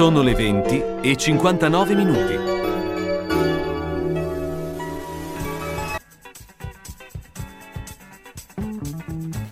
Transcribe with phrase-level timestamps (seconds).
[0.00, 2.34] Sono le 20 e 59 minuti.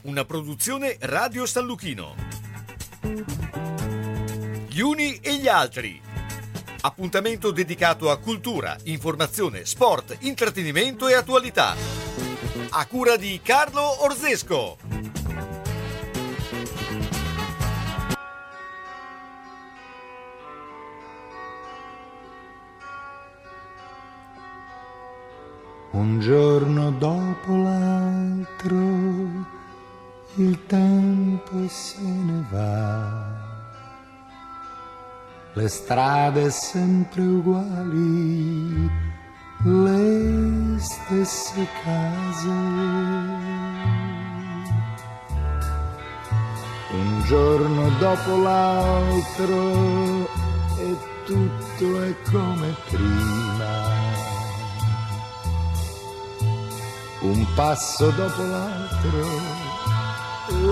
[0.05, 2.15] Una produzione Radio San Lucchino.
[4.69, 6.01] Gli uni e gli altri.
[6.81, 11.77] Appuntamento dedicato a cultura, informazione, sport, intrattenimento e attualità.
[12.71, 14.88] A cura di Carlo Orzesco.
[26.09, 28.77] Un giorno dopo l'altro
[30.37, 33.27] il tempo se ne va.
[35.53, 38.91] Le strade sempre uguali,
[39.65, 42.49] le stesse case.
[46.91, 50.27] Un giorno dopo l'altro
[50.79, 50.97] e
[51.27, 53.98] tutto è come prima
[57.21, 59.27] un passo dopo l'altro,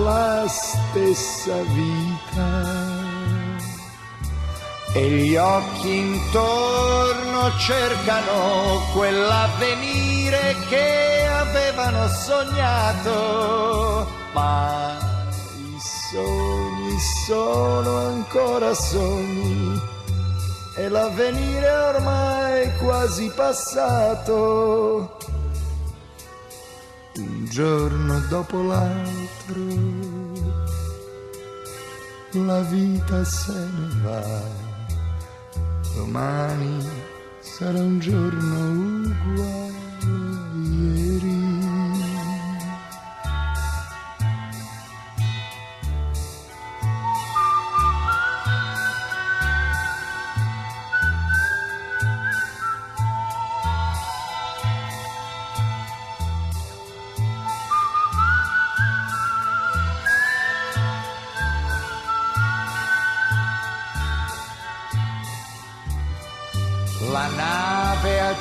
[0.03, 3.05] la stessa vita.
[4.93, 14.97] E gli occhi intorno cercano quell'avvenire che avevano sognato, ma
[15.57, 15.77] i
[16.09, 19.81] sogni sono ancora sogni
[20.75, 25.17] e l'avvenire ormai quasi passato
[27.19, 30.05] un giorno dopo l'altro
[32.31, 34.41] la vita se ne va,
[35.95, 36.85] domani
[37.39, 39.86] sarà un giorno uguale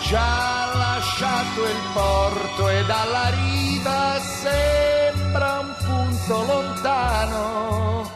[0.01, 8.11] già lasciato il porto e dalla riva sembra un punto lontano.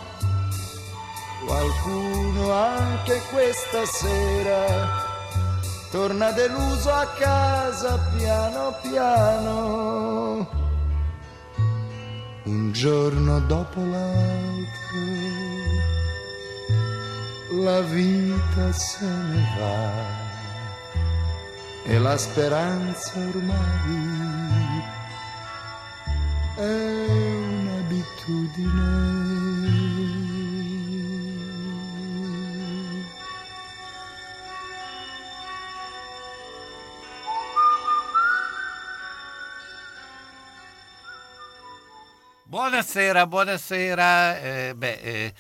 [1.47, 5.09] Qualcuno anche questa sera
[5.91, 10.49] torna deluso a casa piano piano.
[12.45, 15.41] Un giorno dopo l'altro
[17.63, 20.30] la vita se ne va
[21.91, 24.81] e la speranza ormai
[26.55, 26.63] è
[27.43, 28.39] un'abitudine.
[42.45, 44.39] Buonasera, buonasera.
[44.39, 45.35] Eh, beh, eh,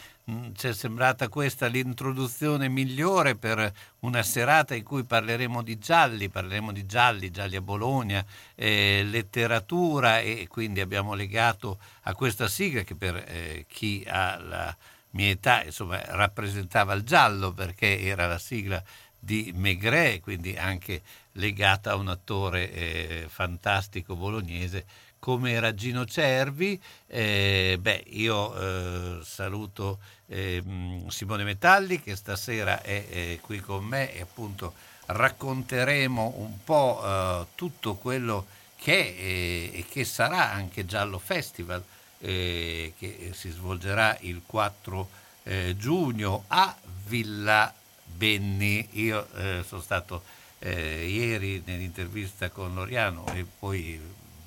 [0.55, 6.73] ci è sembrata questa l'introduzione migliore per una serata in cui parleremo di gialli, parleremo
[6.73, 8.25] di gialli, gialli a Bologna,
[8.55, 14.77] eh, letteratura e quindi abbiamo legato a questa sigla che per eh, chi ha la
[15.11, 18.83] mia età insomma, rappresentava il giallo perché era la sigla
[19.19, 21.03] di Maigret, quindi anche
[21.33, 24.87] legata a un attore eh, fantastico bolognese
[25.21, 26.81] come era Gino Cervi.
[27.07, 30.63] Eh, beh, io eh, saluto eh,
[31.09, 34.75] Simone Metalli che stasera è, è, qui con me e appunto
[35.07, 38.47] racconteremo un po' eh, tutto quello
[38.77, 41.83] che è e che sarà anche Giallo Festival
[42.21, 45.09] eh, che si svolgerà il 4
[45.43, 46.75] eh, giugno a
[47.07, 47.75] Villa
[48.05, 48.89] Benni.
[48.93, 49.27] Io
[49.67, 50.23] sono stato
[50.63, 53.99] ieri nell'intervista con Loriano e poi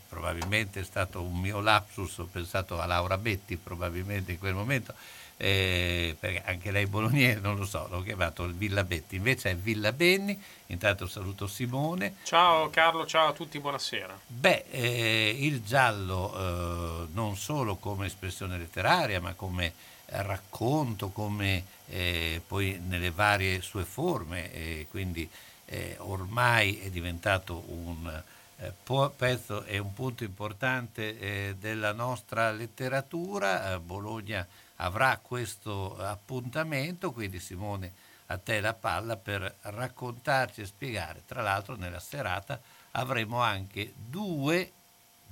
[0.07, 4.94] probabilmente è stato un mio lapsus, ho pensato a Laura Betti probabilmente in quel momento,
[5.43, 9.91] eh, perché anche lei bolognese, non lo so, l'ho chiamato Villa Betti, invece è Villa
[9.91, 12.15] Benni, intanto saluto Simone.
[12.23, 14.18] Ciao Carlo, ciao a tutti, buonasera.
[14.25, 19.73] Beh, eh, il giallo eh, non solo come espressione letteraria, ma come
[20.06, 25.29] racconto, come eh, poi nelle varie sue forme, quindi
[25.65, 28.23] eh, ormai è diventato un
[28.59, 33.77] eh, pezzo è un punto importante della nostra letteratura.
[33.79, 34.47] Bologna
[34.83, 37.94] avrà questo appuntamento, quindi Simone
[38.27, 41.24] a te la palla per raccontarci e spiegare.
[41.25, 42.59] Tra l'altro nella serata
[42.91, 44.71] avremo anche due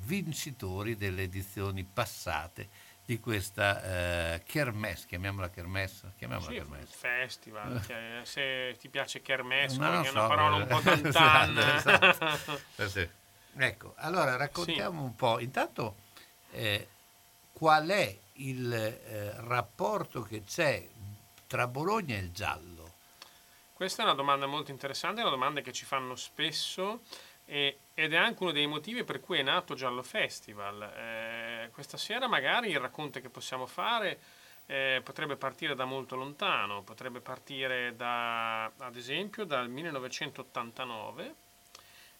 [0.04, 3.84] vincitori delle edizioni passate di questa
[4.36, 6.96] eh, kermesse, chiamiamola kermesse, chiamiamola Sì, kermesse.
[6.98, 11.76] festival, che se ti piace kermesse, che è una parola un po' esatto, lontana.
[11.76, 13.10] esatto.
[13.54, 15.98] Ecco, allora raccontiamo un po', intanto
[16.52, 16.88] eh,
[17.52, 18.18] qual è
[18.50, 20.88] il eh, rapporto che c'è
[21.48, 22.94] tra Bologna e il giallo?
[23.74, 27.02] Questa è una domanda molto interessante, è una domanda che ci fanno spesso
[27.46, 30.82] e- ed è anche uno dei motivi per cui è nato Giallo Festival.
[30.82, 34.20] Eh, questa sera magari il racconto che possiamo fare
[34.68, 41.36] eh, potrebbe partire da molto lontano, potrebbe partire da, ad esempio dal 1989.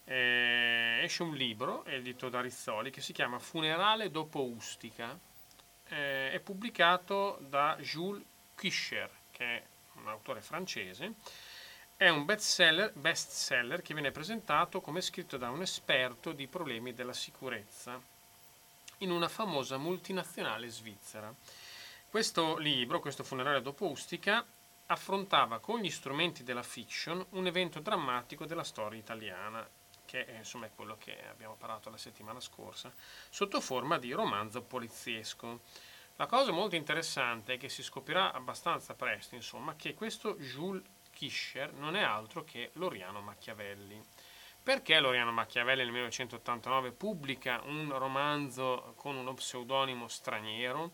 [0.04, 5.16] Eh, esce un libro edito da Rizzoli che si chiama Funerale dopo Ustica.
[5.92, 8.24] Eh, è pubblicato da Jules
[8.54, 9.62] Kischer, che è
[9.96, 11.16] un autore francese.
[11.94, 17.12] È un bestseller, bestseller che viene presentato come scritto da un esperto di problemi della
[17.12, 18.00] sicurezza
[18.98, 21.32] in una famosa multinazionale svizzera.
[22.08, 24.42] Questo libro, questo funerale dopo Ustica,
[24.86, 29.68] affrontava con gli strumenti della fiction un evento drammatico della storia italiana,
[30.04, 32.92] che è, insomma, è quello che abbiamo parlato la settimana scorsa,
[33.30, 35.60] sotto forma di romanzo poliziesco.
[36.16, 41.72] La cosa molto interessante è che si scoprirà abbastanza presto, insomma, che questo Jules Kischer
[41.72, 44.04] non è altro che Loriano Machiavelli.
[44.62, 50.92] Perché Loriano Machiavelli nel 1989 pubblica un romanzo con uno pseudonimo straniero?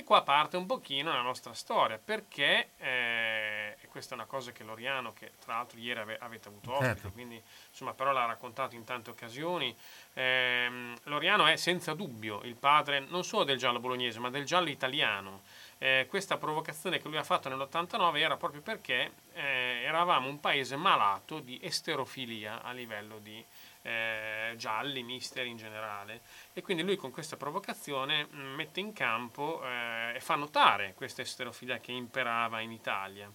[0.00, 4.50] E qua parte un pochino la nostra storia, perché, eh, e questa è una cosa
[4.50, 7.10] che Loriano, che tra l'altro ieri ave- avete avuto ospite, Certo.
[7.10, 7.38] quindi
[7.68, 9.76] insomma però l'ha raccontato in tante occasioni,
[10.14, 14.70] ehm, Loriano è senza dubbio il padre non solo del giallo bolognese, ma del giallo
[14.70, 15.42] italiano.
[15.76, 20.76] Eh, questa provocazione che lui ha fatto nell'89 era proprio perché eh, eravamo un paese
[20.76, 23.44] malato di esterofilia a livello di
[23.82, 26.22] eh, gialli, misteri in generale
[26.52, 31.22] e quindi lui con questa provocazione mh, mette in campo eh, e fa notare questa
[31.22, 33.30] esterofilia che imperava in Italia.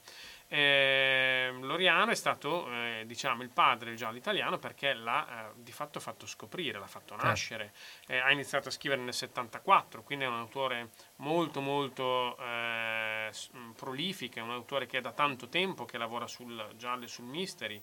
[0.48, 5.72] Eh, Loriano è stato eh, diciamo il padre del giallo italiano perché l'ha eh, di
[5.72, 7.74] fatto fatto scoprire, l'ha fatto nascere.
[8.08, 13.32] Eh, ha iniziato a scrivere nel 74, quindi è un autore molto molto eh,
[13.76, 17.26] prolifico, è un autore che è da tanto tempo che lavora sul giallo e sul
[17.26, 17.82] mystery.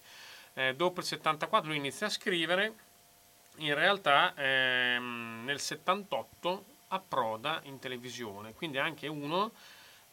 [0.55, 2.75] Eh, dopo il 74 lui inizia a scrivere,
[3.57, 9.53] in realtà ehm, nel 78 approda in televisione, quindi anche uno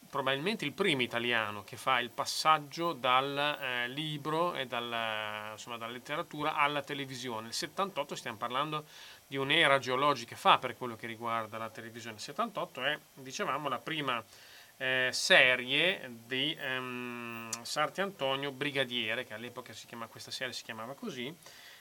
[0.08, 5.92] probabilmente il primo italiano che fa il passaggio dal eh, libro e dal, insomma, dalla
[5.92, 7.42] letteratura alla televisione.
[7.42, 8.86] Nel 78 stiamo parlando
[9.26, 12.16] di un'era geologica fa per quello che riguarda la televisione.
[12.16, 14.22] Il 78 è, dicevamo, la prima
[14.80, 20.94] eh, serie di ehm, Sarti Antonio Brigadiere, che all'epoca si chiama, questa serie si chiamava
[20.94, 21.36] così,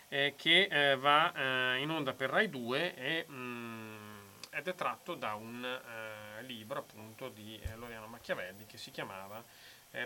[0.10, 4.19] eh, che eh, va eh, in onda per Rai 2 e, mm,
[4.50, 9.42] ed è tratto da un eh, libro appunto di eh, Loriano Machiavelli che si chiamava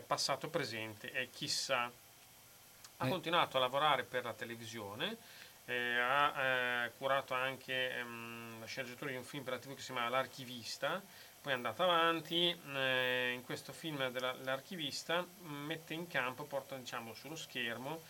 [0.07, 1.91] Passato, presente e chissà.
[2.97, 5.17] Ha continuato a lavorare per la televisione,
[5.65, 10.07] ha curato anche ehm, la sceneggiatura di un film per la TV che si chiamava
[10.07, 11.03] L'Archivista,
[11.43, 17.13] poi è andato avanti, eh, in questo film dell'Archivista mh, mette in campo, porta diciamo
[17.13, 18.01] sullo schermo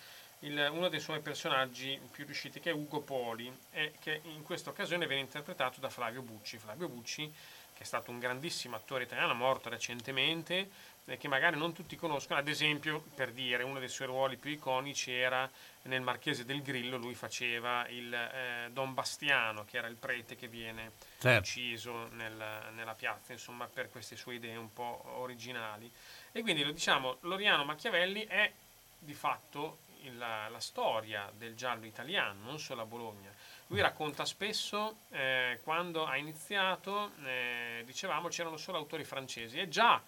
[0.41, 4.69] il- uno dei suoi personaggi più riusciti che è Ugo Poli e che in questa
[4.69, 6.59] occasione viene interpretato da Flavio Bucci.
[6.59, 7.33] Flavio Bucci
[7.74, 10.69] che è stato un grandissimo attore italiano, morto recentemente,
[11.05, 15.12] che magari non tutti conoscono, ad esempio, per dire, uno dei suoi ruoli più iconici
[15.12, 15.50] era
[15.83, 20.48] nel Marchese del Grillo, lui faceva il eh, Don Bastiano, che era il prete che
[20.48, 21.39] viene Certo.
[21.39, 25.91] ucciso nel- nella piazza, insomma, per queste sue idee un po' originali.
[26.31, 28.51] E quindi lo diciamo, Loriano Machiavelli è
[28.98, 29.79] di fatto
[30.17, 33.31] la, la storia del giallo italiano, non solo a Bologna.
[33.67, 40.01] Lui racconta spesso, eh, quando ha iniziato, eh, dicevamo, c'erano solo autori francesi e già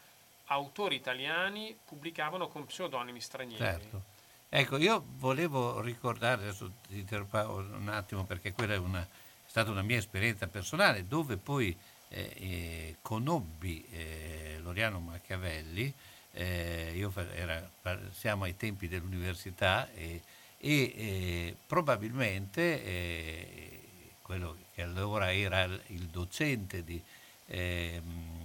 [0.46, 3.64] autori italiani pubblicavano con pseudonimi stranieri.
[3.64, 4.04] Certo.
[4.50, 9.08] Ecco, io volevo ricordare, adesso ti interrompo un attimo perché quella è, una- è
[9.50, 11.76] stata una mia esperienza personale, dove poi
[12.10, 15.92] eh, eh, conobbi eh, Loriano Machiavelli,
[16.32, 17.70] eh, era-
[18.12, 20.22] siamo ai tempi dell'università e,
[20.58, 23.80] e, eh, probabilmente eh,
[24.22, 27.02] quello che allora era il docente di
[27.48, 28.45] ehm,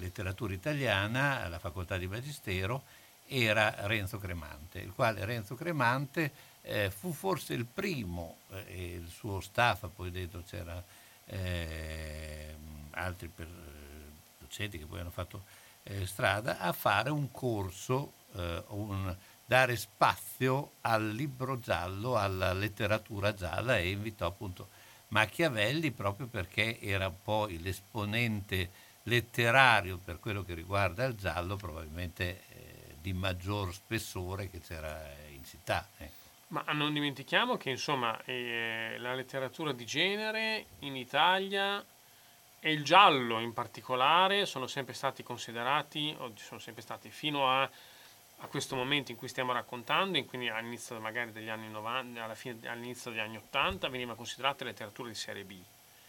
[0.00, 2.82] letteratura italiana alla facoltà di Magistero
[3.26, 9.40] era Renzo Cremante, il quale Renzo Cremante eh, fu forse il primo, eh, il suo
[9.40, 10.82] staff, poi dentro c'era
[11.26, 13.68] ehm, altri per-
[14.38, 15.44] docenti che poi hanno fatto
[15.84, 23.34] eh, strada, a fare un corso, eh, un- dare spazio al libro giallo, alla letteratura
[23.34, 24.68] gialla e invitò appunto
[25.08, 28.70] Machiavelli proprio perché era poi l'esponente
[29.04, 35.44] letterario per quello che riguarda il giallo probabilmente eh, di maggior spessore che c'era in
[35.44, 35.88] città.
[35.96, 36.18] Ecco.
[36.48, 41.84] Ma non dimentichiamo che insomma eh, la letteratura di genere in Italia
[42.58, 47.62] e il giallo in particolare sono sempre stati considerati, o sono sempre stati fino a,
[47.62, 52.34] a questo momento in cui stiamo raccontando, in quindi all'inizio magari degli anni 90, alla
[52.34, 55.56] fine, all'inizio degli anni 80, veniva considerata letteratura di serie B.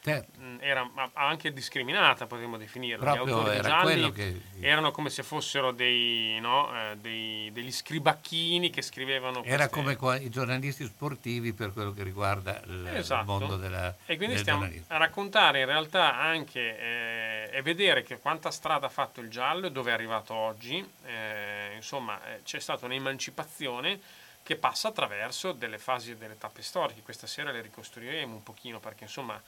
[0.09, 3.13] Mm, era anche discriminata, potremmo definirla.
[3.13, 4.41] Proprio Gli autori era gialli che...
[4.59, 9.43] erano come se fossero dei, no, eh, dei, degli scribacchini che scrivevano.
[9.43, 9.95] Era queste...
[9.97, 13.21] come i giornalisti sportivi per quello che riguarda il, esatto.
[13.21, 18.17] il mondo della E quindi stiamo a raccontare in realtà anche eh, e vedere che
[18.17, 20.83] quanta strada ha fatto il giallo e dove è arrivato oggi.
[21.05, 23.99] Eh, insomma, eh, c'è stata un'emancipazione
[24.43, 27.03] che passa attraverso delle fasi e delle tappe storiche.
[27.03, 29.39] Questa sera le ricostruiremo un pochino perché insomma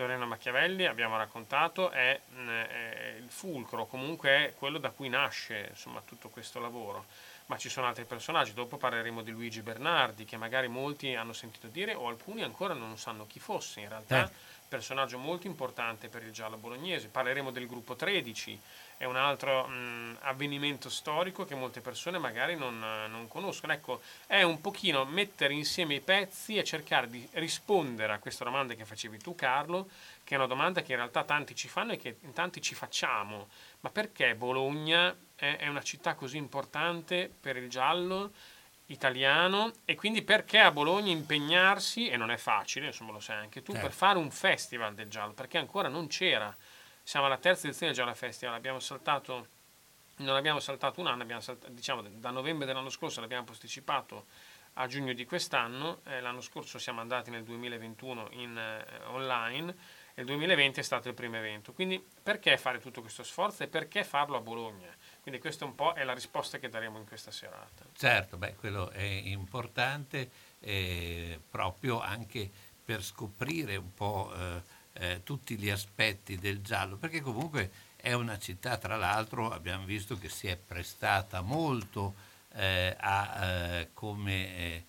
[0.00, 5.68] Lorena Machiavelli, abbiamo raccontato, è, mm, è, il fulcro, comunque è quello da cui nasce
[5.70, 7.04] insomma, tutto questo lavoro.
[7.46, 11.66] Ma ci sono altri personaggi, dopo parleremo di Luigi Bernardi, che magari molti hanno sentito
[11.66, 14.30] dire o alcuni ancora non sanno chi fosse, in realtà eh.
[14.70, 17.08] Personaggio molto importante per il giallo bolognese.
[17.08, 18.58] Parleremo del gruppo 13,
[18.96, 23.72] è un altro mh, avvenimento storico che molte persone magari non, non, conoscono.
[23.72, 28.74] Ecco, è un pochino mettere insieme i pezzi e cercare di rispondere a questa domanda
[28.74, 29.88] che facevi tu, Carlo,
[30.22, 32.76] che è una domanda che in realtà tanti ci fanno e che in tanti ci
[32.76, 33.48] facciamo.
[33.80, 38.30] Ma perché Bologna è, è una città così importante per il giallo?
[38.90, 43.62] Italiano e quindi perché a Bologna impegnarsi, e non è facile, insomma lo sai anche
[43.62, 43.78] tu, eh.
[43.78, 46.54] per fare un festival del giallo, perché ancora non c'era
[47.02, 49.48] siamo alla terza edizione del Gialla Festival, abbiamo saltato,
[50.16, 54.26] non abbiamo saltato un anno, saltato, diciamo da novembre dell'anno scorso l'abbiamo posticipato
[54.74, 59.74] a giugno di quest'anno, eh, l'anno scorso siamo andati nel 2021 in, eh, online
[60.14, 61.72] e il 2020 è stato il primo evento.
[61.72, 64.94] Quindi perché fare tutto questo sforzo e perché farlo a Bologna?
[65.22, 67.84] Quindi questa un po' è la risposta che daremo in questa serata.
[67.94, 72.50] Certo, beh, quello è importante eh, proprio anche
[72.84, 74.62] per scoprire un po' eh,
[74.94, 80.18] eh, tutti gli aspetti del giallo, perché comunque è una città, tra l'altro abbiamo visto
[80.18, 82.14] che si è prestata molto
[82.54, 84.86] eh, a, eh, come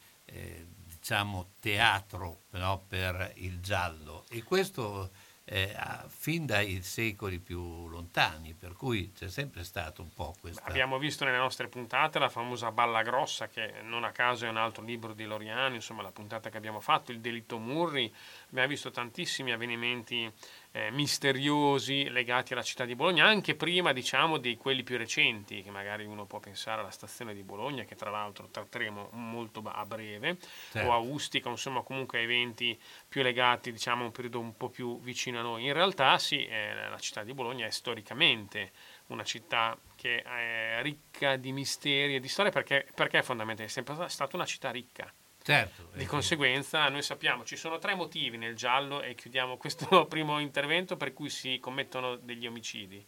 [1.02, 5.12] diciamo teatro no, per il giallo e questo
[5.54, 5.76] eh,
[6.08, 10.64] fin dai secoli più lontani, per cui c'è sempre stato un po' questa...
[10.64, 14.56] Abbiamo visto nelle nostre puntate la famosa Balla Grossa, che non a caso è un
[14.56, 18.14] altro libro di Loriani, insomma la puntata che abbiamo fatto, il delitto Murri,
[18.50, 20.32] abbiamo visto tantissimi avvenimenti
[20.72, 25.70] eh, misteriosi legati alla città di Bologna, anche prima diciamo di quelli più recenti, che
[25.70, 30.38] magari uno può pensare alla stazione di Bologna, che tra l'altro tratteremo molto a breve,
[30.72, 30.90] certo.
[30.90, 35.00] o a Ustica, insomma comunque eventi più legati diciamo a un periodo un po' più
[35.02, 35.66] vicino a noi.
[35.66, 38.72] In realtà sì, eh, la città di Bologna è storicamente
[39.08, 43.68] una città che è ricca di misteri e di storie perché, perché è fondamentalmente è
[43.68, 45.12] sempre stata una città ricca
[45.44, 50.40] Certo, di conseguenza noi sappiamo ci sono tre motivi nel giallo e chiudiamo questo primo
[50.40, 53.04] intervento per cui si commettono degli omicidi.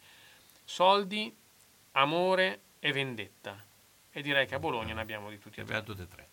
[0.63, 1.35] Soldi,
[1.91, 3.63] amore e vendetta.
[4.11, 5.63] E direi che a Bologna ne abbiamo di tutti e
[6.07, 6.32] tre.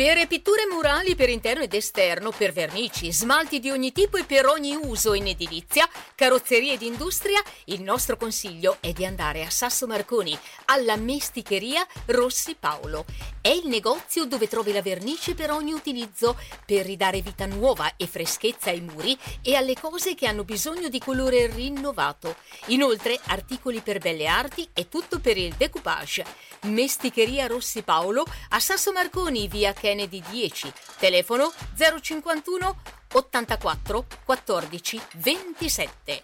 [0.00, 4.46] Per pitture murali per interno ed esterno, per vernici, smalti di ogni tipo e per
[4.46, 9.86] ogni uso in edilizia, carrozzerie ed industria, il nostro consiglio è di andare a Sasso
[9.86, 10.34] Marconi,
[10.66, 13.04] alla Mesticheria Rossi Paolo.
[13.42, 18.06] È il negozio dove trovi la vernice per ogni utilizzo, per ridare vita nuova e
[18.06, 22.36] freschezza ai muri e alle cose che hanno bisogno di colore rinnovato.
[22.68, 26.48] Inoltre, articoli per belle arti e tutto per il decoupage.
[26.62, 32.76] Mesticheria Rossi Paolo a Sasso Marconi, via Che Kennedy 10, telefono 051
[33.12, 36.22] 84 14 27.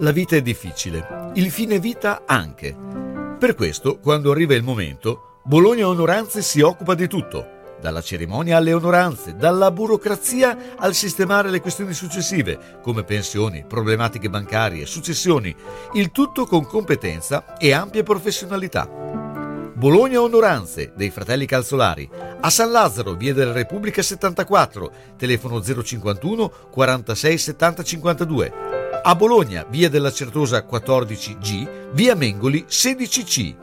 [0.00, 2.76] La vita è difficile, il fine vita anche.
[3.38, 8.72] Per questo, quando arriva il momento, Bologna Onoranze si occupa di tutto dalla cerimonia alle
[8.72, 15.54] onoranze, dalla burocrazia al sistemare le questioni successive, come pensioni, problematiche bancarie, successioni,
[15.92, 19.33] il tutto con competenza e ampia professionalità.
[19.76, 22.08] Bologna Onoranze dei fratelli Calzolari,
[22.40, 28.52] a San Lazzaro, via della Repubblica 74, telefono 051 46 70 52.
[29.02, 33.56] A Bologna, via della Certosa 14G, via Mengoli 16C.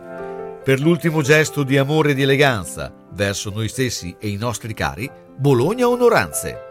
[0.62, 5.10] Per l'ultimo gesto di amore e di eleganza verso noi stessi e i nostri cari,
[5.38, 6.71] Bologna Onoranze.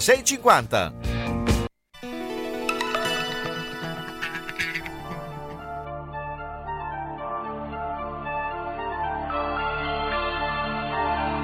[0.01, 0.93] 6,50.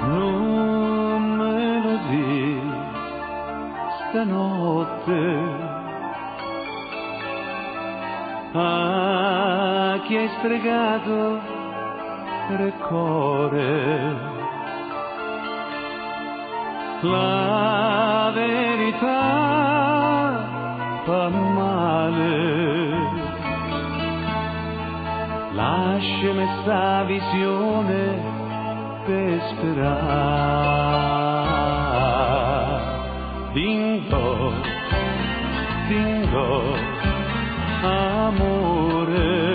[0.08, 2.60] Non me lo di
[4.08, 5.22] stanotte
[8.54, 11.40] a chi hai stregato
[12.50, 14.36] il cuore
[17.02, 19.88] la verità
[21.04, 22.86] fa male.
[25.52, 28.36] Lasciami sta visione
[29.04, 30.88] per sperare.
[33.52, 34.52] Dingo,
[35.88, 36.74] dingo,
[37.82, 39.46] amore.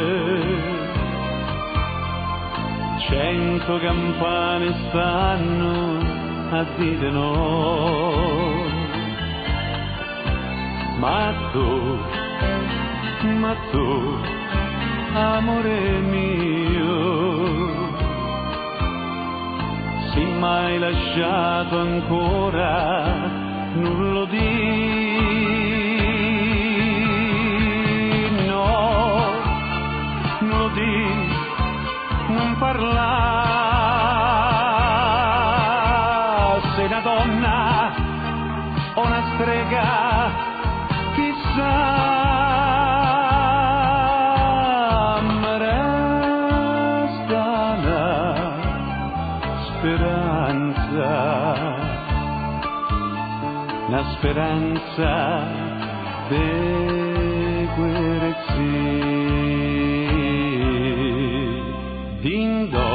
[3.07, 5.99] Cento campane stanno
[6.51, 8.42] a dire no.
[11.03, 11.69] Ma tu,
[13.41, 13.87] ma tu,
[15.13, 16.95] amore mio,
[20.13, 23.11] se mai lasciato ancora,
[23.73, 24.71] non lo di.
[28.47, 29.25] No,
[30.39, 30.95] non lo di,
[32.29, 33.72] non parlare.
[54.23, 55.45] Speranza
[56.29, 58.71] di guerezzi.
[62.21, 62.91] Dingo,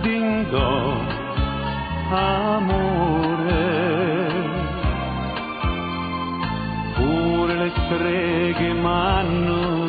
[0.00, 0.96] dingo,
[2.08, 3.02] amore.
[7.84, 9.88] streghe m'hanno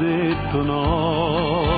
[0.00, 0.62] detto.
[0.64, 1.73] No,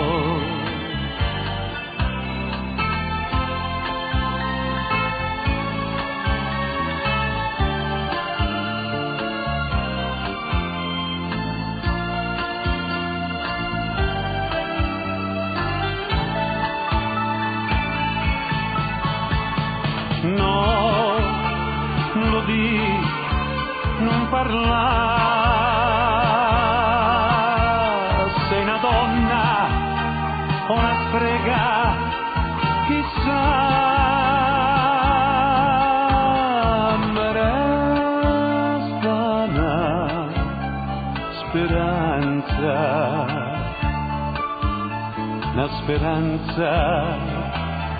[45.87, 47.17] speranza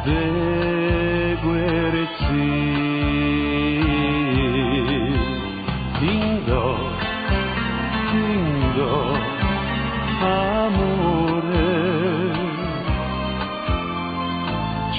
[0.05, 2.51] de guerezzi.
[6.01, 6.67] Dingo,
[8.11, 8.95] dingo,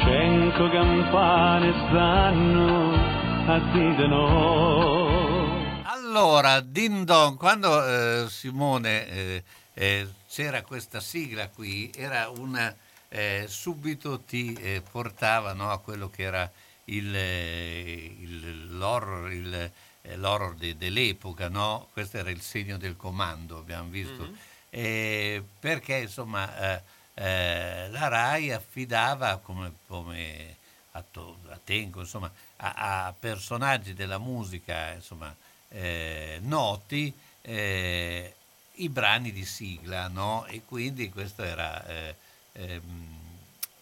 [0.01, 2.93] cento campane stanno
[3.47, 5.35] a dire no.
[5.83, 12.71] Allora, Din Don, quando eh, Simone eh, eh, c'era questa sigla qui, era una,
[13.09, 16.51] eh, subito ti eh, portava no, a quello che era
[16.85, 19.71] il, eh, il, l'horror, il,
[20.13, 21.89] l'horror de, dell'epoca, no?
[21.91, 24.29] questo era il segno del comando, abbiamo visto,
[24.69, 25.43] mm-hmm.
[25.59, 26.83] perché insomma
[27.15, 30.55] eh, la RAI affidava come, come
[30.91, 35.35] a, to, a Tenco, insomma, a, a, personaggi della musica insomma,
[35.69, 38.35] eh, noti eh,
[38.77, 40.45] i brani di sigla, no?
[40.45, 42.15] E quindi questo era, eh,
[42.53, 43.19] ehm,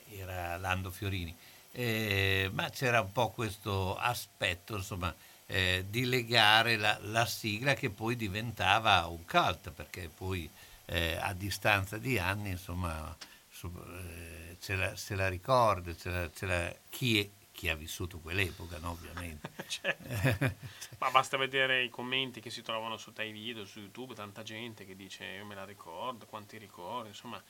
[0.09, 1.35] era Lando Fiorini.
[1.71, 5.13] Eh, ma c'era un po' questo aspetto, insomma,
[5.47, 10.49] eh, di legare la, la, sigla che poi diventava un cult, perché poi
[10.85, 13.15] eh, a distanza di anni, insomma,
[13.51, 17.75] su, eh, ce, la, se la ricorda, ce la, ce la, chi, è, chi, ha
[17.75, 19.49] vissuto quell'epoca, no, ovviamente.
[19.67, 20.55] certo.
[20.99, 24.85] Ma basta vedere i commenti che si trovano su Tai Video, su YouTube, tanta gente
[24.85, 27.41] che dice io me la ricordo, quanti ricordi, insomma.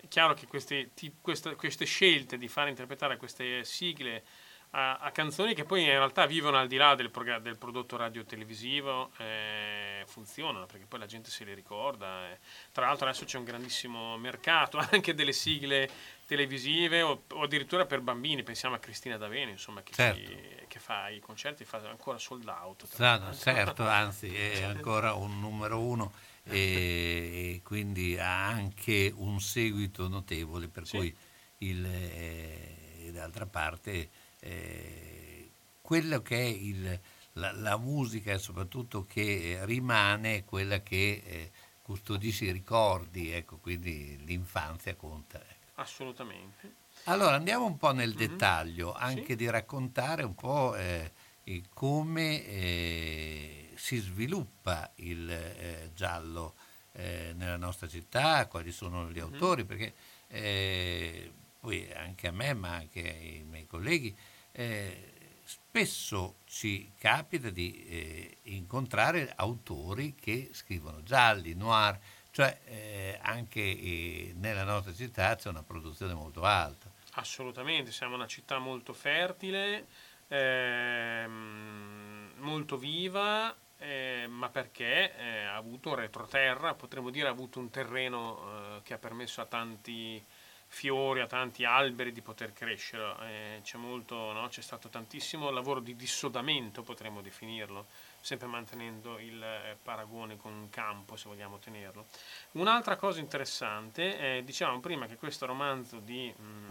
[0.00, 4.22] È chiaro che queste, queste, queste scelte di far interpretare queste sigle
[4.70, 7.96] a, a canzoni che poi in realtà vivono al di là del, progra- del prodotto
[7.96, 12.30] radio-televisivo, eh, funzionano perché poi la gente se le ricorda.
[12.30, 12.38] eh.
[12.72, 15.90] Tra l'altro adesso c'è un grandissimo mercato anche delle sigle
[16.28, 20.30] televisive o, o addirittura per bambini, pensiamo a Cristina D'Avena, insomma, che, Certo.
[20.30, 22.86] si- che fa i concerti, fa ancora sold out.
[22.98, 23.32] l'altro.
[23.32, 26.12] certo, anzi è ancora un numero uno
[26.42, 30.96] e, e quindi ha anche un seguito notevole, per Sì.
[30.98, 31.16] cui
[31.60, 34.10] il, eh, d'altra parte
[34.40, 37.00] eh, quello che è il-
[37.32, 43.56] la, la musica soprattutto che eh, rimane è quella che eh, custodisce i ricordi, ecco,
[43.56, 45.42] quindi l'infanzia conta.
[45.78, 46.74] Assolutamente.
[47.04, 51.12] Allora andiamo un po' nel dettaglio, anche di raccontare un po' eh,
[51.44, 56.54] il come eh, si sviluppa il eh, giallo
[56.92, 59.94] eh, nella nostra città, quali sono gli autori, perché
[60.26, 64.16] eh, poi anche a me, ma anche ai miei colleghi,
[64.50, 65.12] eh,
[65.44, 71.98] spesso ci capita di eh, incontrare autori che scrivono gialli, noir,
[72.30, 76.90] cioè eh, anche eh, nella nostra città c'è una produzione molto alta.
[77.12, 79.86] Assolutamente, siamo una città molto fertile,
[80.28, 87.70] ehm, molto viva, eh, ma perché eh, ha avuto retroterra, potremmo dire ha avuto un
[87.70, 90.24] terreno eh, che ha permesso a tanti
[90.68, 93.14] fiori, a tanti alberi di poter crescere.
[93.22, 94.46] Eh, c'è, molto, no?
[94.48, 97.86] c'è stato tantissimo lavoro di dissodamento, potremmo definirlo,
[98.20, 102.06] sempre mantenendo il eh, paragone con un campo, se vogliamo tenerlo.
[102.52, 106.68] Un'altra cosa interessante, eh, dicevamo prima che questo romanzo di mm,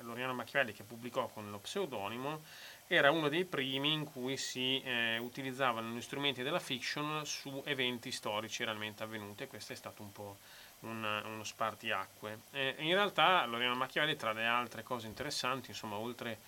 [0.00, 2.42] Loriano Machiavelli che pubblicò con lo pseudonimo
[2.86, 8.10] era uno dei primi in cui si eh, utilizzavano gli strumenti della fiction su eventi
[8.10, 10.36] storici realmente avvenuti e questo è stato un po'
[10.80, 12.40] un- uno spartiacque.
[12.50, 16.38] Eh, in realtà Loriano Machiavelli tra le altre cose interessanti, insomma oltre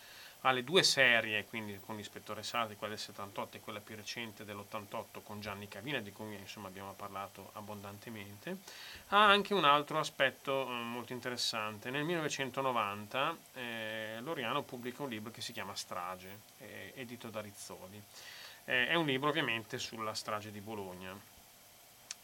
[0.45, 5.23] alle due serie, quindi con l'ispettore Sardi, quella del 78 e quella più recente dell'88
[5.23, 8.59] con Gianni Cavina, di cui insomma abbiamo parlato abbondantemente,
[9.09, 11.91] ha anche un altro aspetto eh, molto interessante.
[11.91, 18.01] Nel 1990 eh, Loriano pubblica un libro che si chiama Strage, eh, edito da Rizzoli.
[18.67, 21.15] Eh, è un libro ovviamente sulla strage di Bologna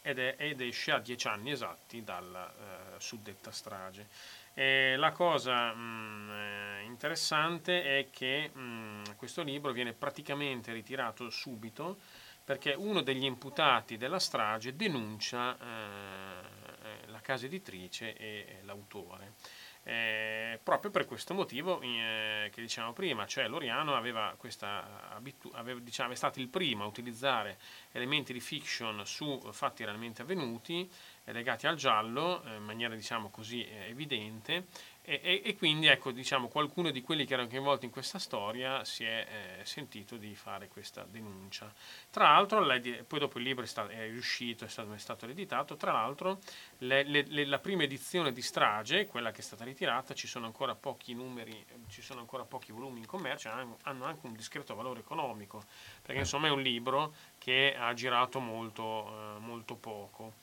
[0.03, 4.07] ed, è- ed esce a dieci anni esatti dalla eh, suddetta strage.
[4.55, 11.99] E la cosa mh, eh, interessante è che mh, questo libro viene praticamente ritirato subito
[12.45, 19.35] perché uno degli imputati della strage denuncia eh, la casa editrice e l'autore.
[19.83, 25.81] Eh, proprio per questo motivo eh, che dicevamo prima, cioè Loriano aveva questa abitu- aveva,
[25.81, 27.59] diciamo, è stato il primo a utilizzare
[27.93, 30.89] elementi di fiction su fatti realmente avvenuti eh,
[31.25, 34.67] legati al giallo eh, in maniera diciamo così eh, evidente.
[35.03, 38.85] E, e- e quindi ecco diciamo qualcuno di quelli che erano coinvolti in questa storia
[38.85, 41.73] si è eh, sentito di fare questa denuncia.
[42.11, 45.27] Tra l'altro lei poi dopo il libro è, sta- è riuscito è stato, è stato
[45.27, 46.39] editato tra l'altro
[46.79, 50.45] le- le- le- la prima edizione di Strage quella che è stata ritirata ci sono
[50.47, 54.35] ancora pochi numeri eh, ci sono ancora pochi volumi in commercio hanno, hanno anche un
[54.35, 55.65] discreto valore economico
[56.03, 60.35] perché insomma è un libro che ha girato molto, eh, molto poco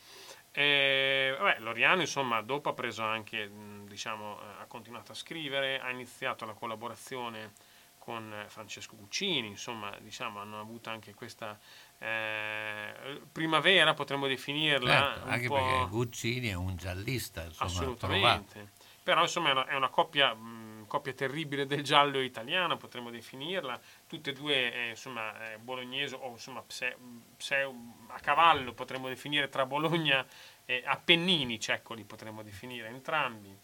[0.59, 5.79] e, vabbè, Loriano, insomma, dopo ha preso anche, mh, diciamo, eh, ha continuato a scrivere,
[5.79, 7.53] ha iniziato la collaborazione
[7.99, 11.59] con eh, Francesco Guccini, insomma, diciamo, hanno avuto anche questa
[11.99, 15.13] eh, primavera, potremmo definirla.
[15.13, 17.69] Certo, anche perché Guccini è un giallista, insomma.
[17.69, 18.71] Assolutamente.
[19.07, 23.79] Però insomma è una, è una coppia, mh, coppia terribile del giallo italiano, potremmo definirla,
[24.05, 26.97] tutte e due eh, insomma eh, bolognese o insomma pse-
[27.37, 27.71] pse-
[28.07, 30.25] a cavallo potremmo definire tra Bologna
[30.65, 33.55] e Appenninici, ecco li potremmo definire entrambi.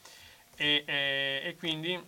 [0.55, 2.01] E, e- e quindi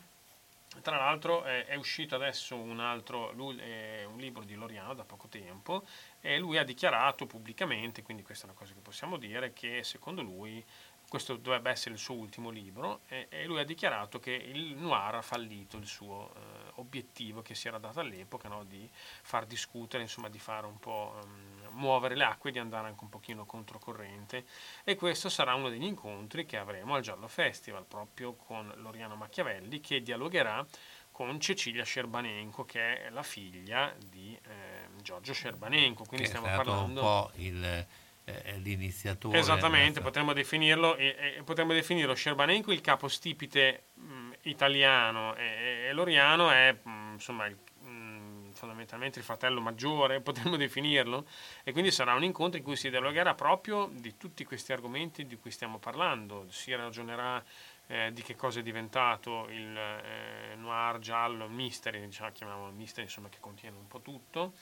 [0.81, 5.03] tra l'altro eh, è uscito adesso un altro lui- eh, un libro di Loriano da
[5.03, 5.85] poco tempo
[6.19, 10.21] e lui ha dichiarato pubblicamente, quindi questa è una cosa che possiamo dire, che secondo
[10.21, 10.63] lui
[11.07, 15.15] questo dovrebbe essere il suo ultimo libro e, e lui ha dichiarato che il noir
[15.15, 20.03] ha fallito il suo eh, obiettivo che si era dato all'epoca no, di far discutere,
[20.03, 24.45] insomma di fare un po' ehm, muovere le acque, di andare anche un pochino controcorrente.
[24.83, 29.79] E questo sarà uno degli incontri che avremo al Giallo Festival proprio con Loriano Machiavelli
[29.79, 30.65] che dialogherà
[31.11, 36.99] con Cecilia Scerbanenko che è la figlia di eh, Giorgio Scerbanenko quindi che stiamo parlando
[36.99, 37.87] un po' il,
[38.25, 39.37] eh, l'iniziatore.
[39.37, 46.49] Esattamente, potremmo definirlo, e, e potremmo definirlo Scerbanenko il capostipite mh, italiano e, e Loriano
[46.49, 51.27] è mh, insomma il- mh, fondamentalmente il fratello maggiore, potremmo definirlo,
[51.63, 55.37] e quindi sarà un incontro in cui si dialogherà proprio di tutti questi argomenti di
[55.37, 57.43] cui stiamo parlando, si ragionerà
[57.87, 63.29] eh, di che cosa è diventato il eh, noir giallo, mystery, diciamo, chiamiamolo mystery, insomma,
[63.29, 64.53] che contiene un po' tutto,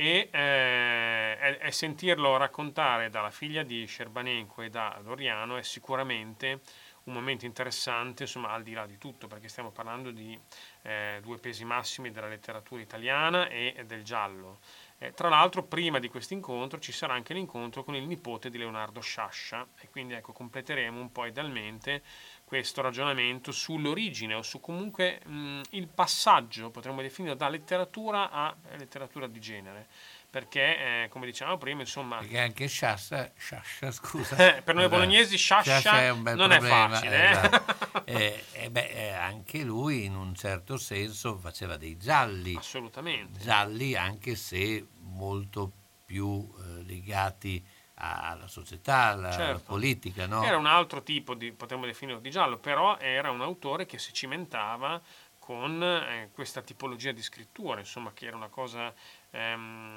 [0.00, 6.60] e eh, è, sentirlo raccontare dalla figlia di Scerbanenko e da Doriano è sicuramente
[7.04, 10.38] un momento interessante, insomma, al di là di tutto, perché stiamo parlando di
[10.82, 14.60] eh, due pesi massimi della letteratura italiana e del giallo.
[14.96, 18.56] Eh, tra l'altro, prima di questo incontro ci sarà anche l'incontro con il nipote di
[18.56, 22.02] Leonardo Sciascia, e quindi ecco, completeremo un po' idealmente
[22.50, 29.28] questo ragionamento sull'origine o su comunque mh, il passaggio, potremmo definirlo, da letteratura a letteratura
[29.28, 29.86] di genere
[30.28, 35.36] perché eh, come dicevamo prima insomma perché anche Sciascia, Sciascia scusa eh, per noi bolognesi
[35.36, 37.30] Sciascia è non problema, è facile eh?
[37.30, 38.02] esatto.
[38.06, 44.34] e, e beh, anche lui in un certo senso faceva dei gialli assolutamente gialli anche
[44.34, 45.70] se molto
[46.04, 47.64] più eh, legati
[48.00, 49.50] alla società, alla, certo.
[49.50, 50.26] alla politica.
[50.26, 50.42] No?
[50.42, 54.12] Era un altro tipo di, potremmo definirlo di giallo, però era un autore che si
[54.12, 55.00] cimentava
[55.38, 58.94] con eh, questa tipologia di scrittura, insomma, che era una cosa
[59.30, 59.94] ehm,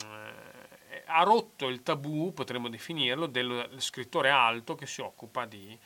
[1.06, 5.80] ha rotto il tabù, potremmo definirlo, dello scrittore alto che si occupa di eh,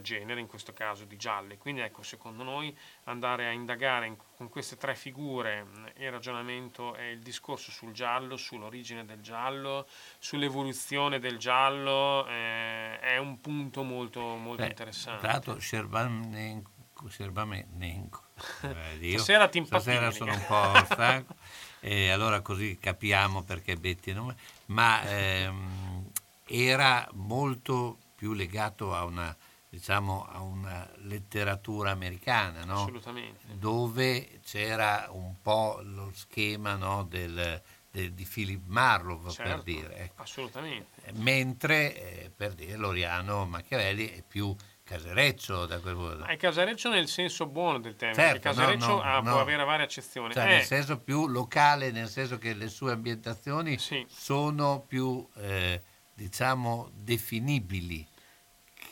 [0.00, 1.58] genere, in questo caso di gialli.
[1.58, 5.66] Quindi ecco, secondo noi andare a indagare in, con queste tre figure
[5.98, 9.86] il ragionamento e il discorso sul giallo, sull'origine del giallo,
[10.18, 15.20] sull'evoluzione del giallo, eh, è un punto molto, molto Beh, interessante.
[15.20, 16.70] Tra l'altro Scerbanenko,
[17.08, 18.22] Scerbanenko
[19.00, 21.34] eh, stasera ti Stasera sono un po' stanco
[21.80, 24.34] e allora così capiamo perché Betty non...
[24.66, 26.10] ma ehm,
[26.46, 29.34] era molto più legato a una,
[29.72, 32.82] diciamo, a una letteratura americana, no?
[32.82, 33.46] Assolutamente.
[33.54, 39.96] dove c'era un po' lo schema no, del, del, di Philip Marlowe, certo, per dire.
[39.96, 40.20] Ecco.
[40.20, 41.00] Assolutamente.
[41.14, 44.54] Mentre, eh, per dire, Loriano Machiavelli è più
[44.84, 46.24] Casareccio da quel punto.
[46.26, 49.30] È Casareccio nel senso buono del termine, certo, Casareccio no, no, ha, no.
[49.30, 50.34] può avere varie accezioni.
[50.34, 50.48] Cioè, eh.
[50.48, 54.04] Nel senso più locale, nel senso che le sue ambientazioni sì.
[54.06, 55.80] sono più, eh,
[56.12, 58.06] diciamo, definibili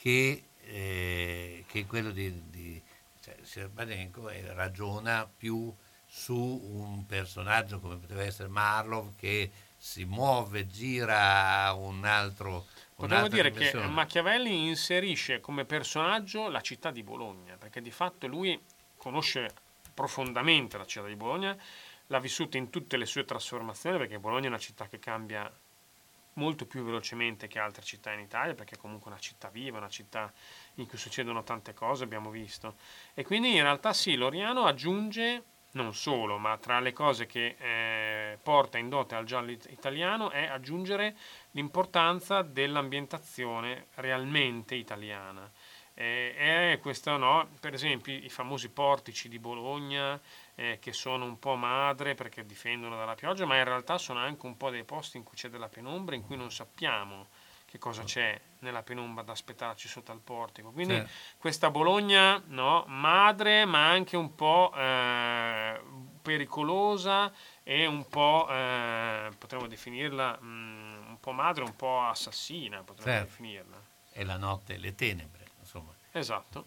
[0.00, 2.80] che, eh, che quello di, di
[3.20, 5.74] cioè, Serbanenko ragiona più
[6.06, 13.50] su un personaggio come poteva essere Marlov che si muove, gira un altro Potremmo dire
[13.50, 18.60] che Machiavelli inserisce come personaggio la città di Bologna, perché di fatto lui
[18.98, 19.54] conosce
[19.94, 21.56] profondamente la città di Bologna,
[22.08, 25.50] l'ha vissuta in tutte le sue trasformazioni, perché Bologna è una città che cambia
[26.34, 29.88] molto più velocemente che altre città in Italia, perché è comunque una città viva, una
[29.88, 30.32] città
[30.74, 32.76] in cui succedono tante cose, abbiamo visto.
[33.14, 38.38] E quindi in realtà sì, Loriano aggiunge non solo, ma tra le cose che eh,
[38.42, 41.16] porta in dote al giallo italiano è aggiungere
[41.52, 45.48] l'importanza dell'ambientazione realmente italiana.
[45.94, 47.50] Eh, è questo, no?
[47.60, 50.18] Per esempio i famosi portici di Bologna
[50.60, 54.44] eh, che sono un po' madre perché difendono dalla pioggia, ma in realtà sono anche
[54.44, 57.28] un po' dei posti in cui c'è della penombra, in cui non sappiamo
[57.64, 60.70] che cosa c'è nella penombra da aspettarci sotto al portico.
[60.70, 61.06] Quindi sì.
[61.38, 65.80] questa Bologna no, madre, ma anche un po' eh,
[66.20, 72.82] pericolosa e un po' eh, potremmo definirla mh, mm, un po' madre, un po' assassina,
[72.82, 73.30] potremmo certo.
[73.30, 73.82] definirla.
[74.12, 75.94] E la notte, le tenebre, insomma.
[76.10, 76.66] Esatto.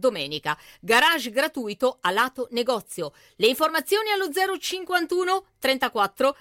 [0.01, 0.57] domenica.
[0.81, 3.13] Garage gratuito a lato negozio.
[3.37, 4.27] Le informazioni allo
[4.59, 6.37] 051 34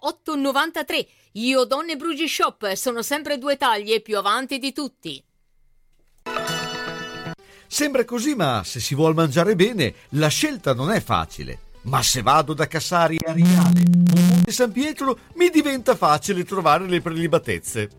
[0.00, 1.06] 08 93.
[1.32, 5.24] Io Donne Brugi Shop sono sempre due taglie più avanti di tutti.
[7.66, 11.58] Sembra così, ma se si vuol mangiare bene, la scelta non è facile.
[11.82, 16.86] Ma se vado da Cassari a Riale o Monte San Pietro, mi diventa facile trovare
[16.86, 17.90] le prelibatezze.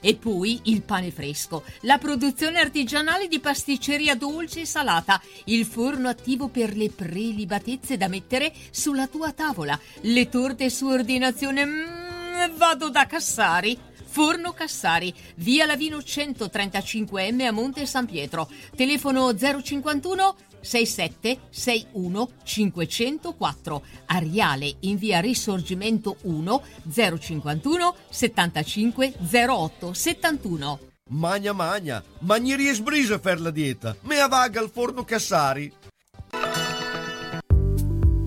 [0.00, 6.08] E poi il pane fresco, la produzione artigianale di pasticceria dolce e salata, il forno
[6.08, 11.64] attivo per le prelibatezze da mettere sulla tua tavola, le torte su ordinazione.
[11.64, 13.78] Mm, vado da Cassari.
[14.18, 18.50] Forno Cassari, via Lavino 135M a Monte San Pietro.
[18.74, 23.84] Telefono 051 67 61 504.
[24.06, 30.80] Ariale in via Risorgimento 1 051 75 08 71.
[31.10, 35.72] Magna magna, magnerie sbrisa per la dieta, me avaga al forno Cassari.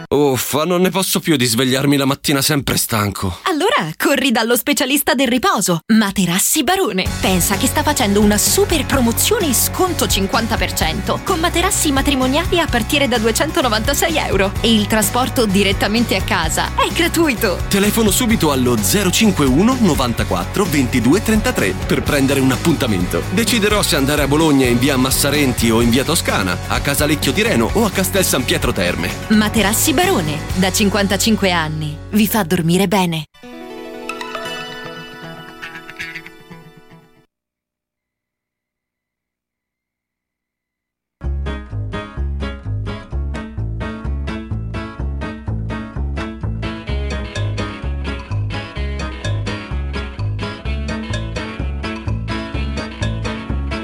[0.08, 3.39] Uffa, non ne posso più di svegliarmi la mattina sempre stanco.
[3.44, 7.06] Allora corri dallo specialista del riposo, Materassi Barone.
[7.20, 13.08] Pensa che sta facendo una super promozione e sconto 50% con materassi matrimoniali a partire
[13.08, 14.52] da 296 euro.
[14.62, 17.63] E il trasporto direttamente a casa è gratuito.
[17.68, 23.24] Telefono subito allo 051 94 22 33 per prendere un appuntamento.
[23.32, 27.41] Deciderò se andare a Bologna in via Massarenti o in via Toscana, a Casalecchio di
[27.41, 29.10] Reno o a Castel San Pietro Terme.
[29.30, 33.23] Materassi Barone, da 55 anni, vi fa dormire bene.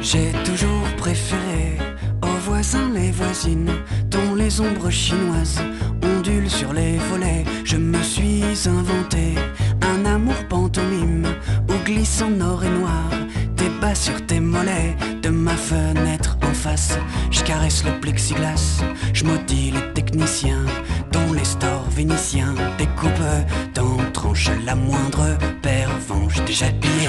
[0.02, 1.78] J'ai toujours préféré
[2.22, 3.72] aux voisins les voisines
[4.10, 5.62] dont les ombres chinoises
[7.72, 9.36] Je me suis inventé
[9.82, 11.26] un amour pantomime
[11.70, 13.10] où glisse en or et noir
[13.56, 16.98] tes bas sur tes mollets de ma fenêtre en face.
[17.30, 20.66] Je caresse le plexiglas, je maudis les techniciens
[21.14, 23.38] dont les stores vénitiens découpent
[23.74, 27.08] dans tranches la moindre pervenche déjà pliée.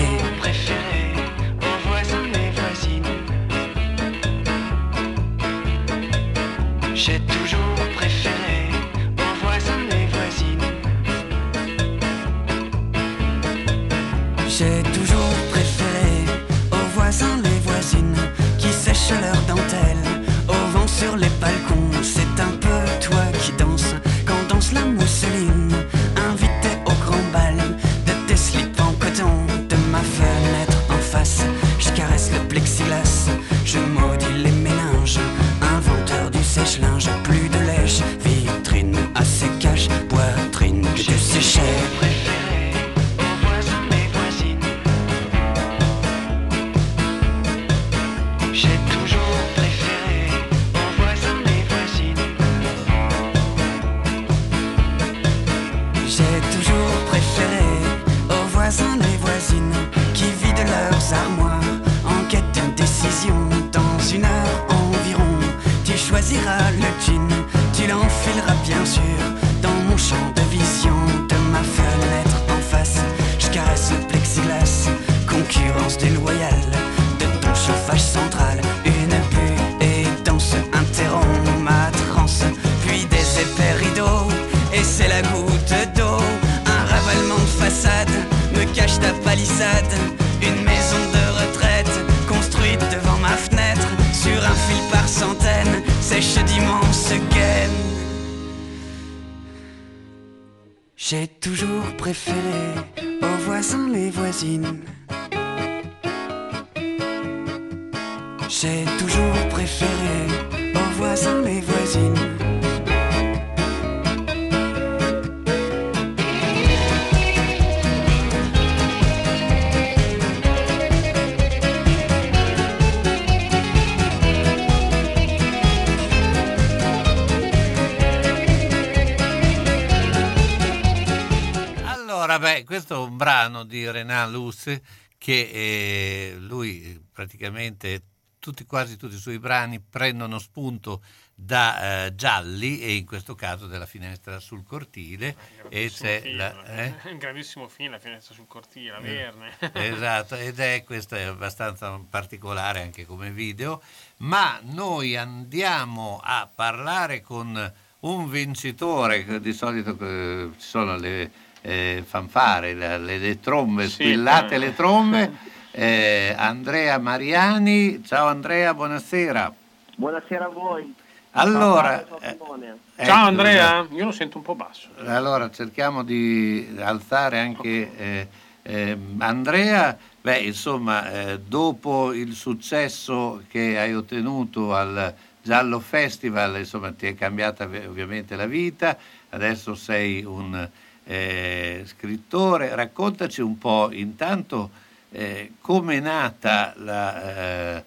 [134.63, 134.83] Luce
[135.19, 138.03] che eh, lui praticamente
[138.39, 141.03] tutti, quasi tutti i suoi brani prendono spunto
[141.35, 145.37] da eh, Gialli e in questo caso della finestra sul cortile
[145.69, 146.95] e Grandissimo c'è film, la, eh?
[147.11, 149.57] Un grandissimo film, la finestra sul cortile, la Eh, Verne.
[149.75, 153.81] Esatto, ed è questo è abbastanza particolare anche come video,
[154.19, 161.31] ma noi andiamo a parlare con un vincitore, di solito eh, ci sono le
[161.63, 164.59] eh, fanfare, le, le- le trombe, Sì, squillate eh.
[164.59, 165.51] le trombe.
[165.75, 169.51] Eh, Andrea Mariani, ciao Andrea, buonasera.
[169.97, 170.95] Buonasera a voi.
[171.31, 172.59] Allora, Ciao, eh, ecco,
[173.03, 174.89] Ciao Andrea, io lo sento un po' basso.
[175.07, 178.29] Allora cerchiamo di alzare anche eh,
[178.65, 179.97] ehm, Andrea.
[180.21, 187.15] Beh, insomma, eh, dopo il successo che hai ottenuto al Giallo Festival, insomma, ti è
[187.15, 188.95] cambiata ov- ovviamente la vita,
[189.31, 190.69] adesso sei un
[191.05, 192.75] eh, scrittore.
[192.75, 194.71] Raccontaci un po' intanto
[195.11, 197.85] eh, come è nata la eh,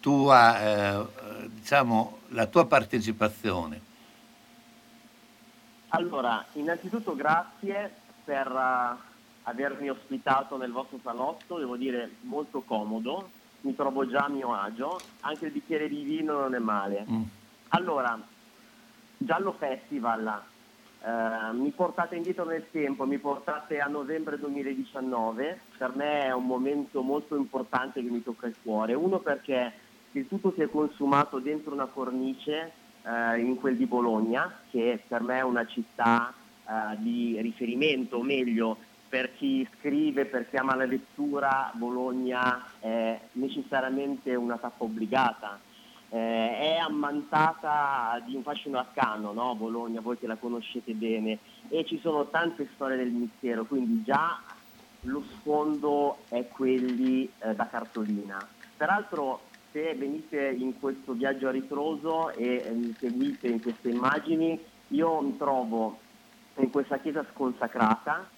[0.00, 1.06] tua, eh,
[1.48, 3.80] diciamo, la tua partecipazione.
[5.88, 7.90] Allora, innanzitutto grazie
[8.24, 9.14] per eh,
[9.44, 13.30] avermi ospitato nel vostro salotto, devo dire molto comodo,
[13.62, 17.06] mi trovo già a mio agio, anche il bicchiere di vino non è male.
[17.68, 18.20] Allora,
[19.16, 20.42] Giallo Festival,
[21.06, 26.46] eh, mi portate indietro nel tempo, mi portate a novembre 2019, per me è un
[26.46, 28.92] momento molto importante che mi tocca il cuore.
[28.94, 29.72] Uno perché
[30.10, 32.72] il tutto si è consumato dentro una cornice
[33.04, 36.34] eh, in quel di Bologna, che per me è una città
[36.66, 38.76] eh, di riferimento, o meglio,
[39.08, 45.60] per chi scrive, per chi ama la lettura, Bologna è necessariamente una tappa obbligata.
[46.08, 49.54] Eh, è ammantata di un fascino arcano, no?
[49.56, 51.38] Bologna, voi che la conoscete bene,
[51.68, 54.40] e ci sono tante storie del mistero, quindi già
[55.02, 58.46] lo sfondo è quelli eh, da cartolina.
[58.76, 59.40] Peraltro
[59.72, 65.20] se venite in questo viaggio a ritroso e eh, mi seguite in queste immagini, io
[65.20, 65.98] mi trovo
[66.58, 68.30] in questa chiesa sconsacrata,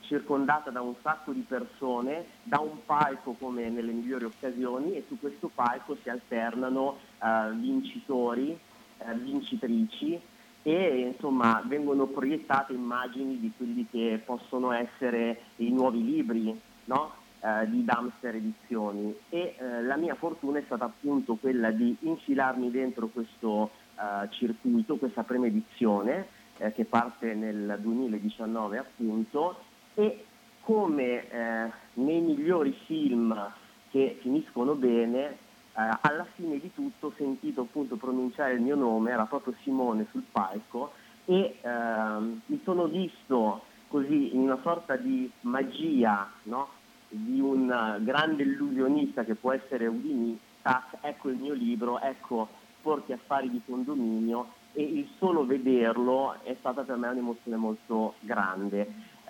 [0.00, 5.18] circondata da un sacco di persone, da un palco come nelle migliori occasioni e su
[5.18, 8.58] questo palco si alternano eh, vincitori,
[8.98, 10.20] eh, vincitrici
[10.62, 17.12] e insomma vengono proiettate immagini di quelli che possono essere i nuovi libri no?
[17.40, 22.70] eh, di Damster Edizioni e eh, la mia fortuna è stata appunto quella di infilarmi
[22.70, 26.26] dentro questo eh, circuito, questa prima edizione
[26.58, 30.24] eh, che parte nel 2019 appunto e
[30.62, 33.52] come eh, nei migliori film
[33.90, 39.10] che finiscono bene, eh, alla fine di tutto ho sentito appunto pronunciare il mio nome,
[39.10, 40.92] era proprio Simone sul palco
[41.24, 46.68] e ehm, mi sono visto così in una sorta di magia, no?
[47.08, 52.48] di un eh, grande illusionista che può essere Udini, tac, ecco il mio libro, ecco
[52.78, 58.80] Sporchi Affari di Condominio e il solo vederlo è stata per me un'emozione molto grande.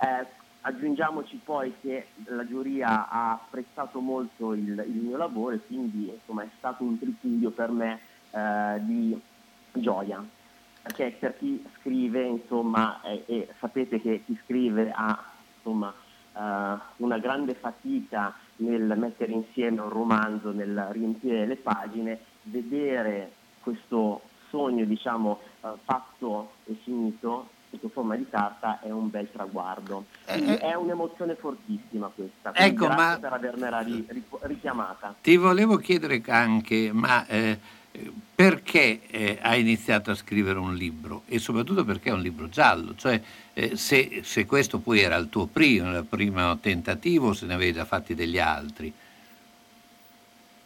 [0.01, 0.27] Eh,
[0.63, 6.43] aggiungiamoci poi che la giuria ha apprezzato molto il, il mio lavoro e quindi insomma,
[6.43, 8.01] è stato un tripudio per me
[8.31, 9.21] eh, di
[9.73, 10.25] gioia.
[10.83, 15.23] Perché per chi scrive, insomma, eh, e sapete che chi scrive ha
[15.57, 15.93] insomma,
[16.35, 23.33] eh, una grande fatica nel mettere insieme un romanzo, nel riempire le pagine, vedere
[23.63, 30.07] questo sogno diciamo, eh, fatto e finito sotto forma di carta è un bel traguardo.
[30.27, 32.51] Quindi è un'emozione fortissima questa.
[32.51, 35.15] Quindi Ecco, grazie ma- per avermela ri- ri- richiamata.
[35.21, 37.59] Ti volevo chiedere anche, ma eh,
[38.35, 42.95] perché eh, hai iniziato a scrivere un libro e soprattutto perché è un libro giallo?
[42.97, 43.21] Cioè,
[43.55, 47.73] eh, se, se questo poi era il tuo primo, il primo tentativo se ne avevi
[47.73, 48.93] già fatti degli altri?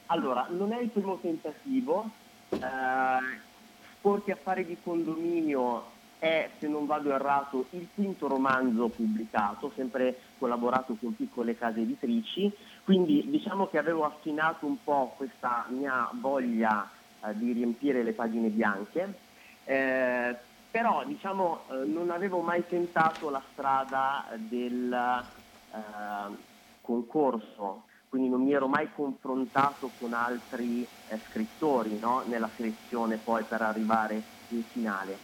[0.07, 2.11] Allora, non è il primo tentativo.
[2.51, 3.43] Eh,
[3.99, 10.97] Sporchi affari di condominio è, se non vado errato, il quinto romanzo pubblicato, sempre collaborato
[10.97, 12.53] con piccole case editrici,
[12.85, 16.91] quindi diciamo che avevo affinato un po' questa mia voglia
[17.25, 19.21] eh, di riempire le pagine bianche,
[19.65, 20.39] eh,
[20.71, 26.37] però diciamo eh, non avevo mai tentato la strada del eh,
[26.81, 32.25] concorso, quindi non mi ero mai confrontato con altri eh, scrittori no?
[32.27, 35.21] nella selezione poi per arrivare in finale.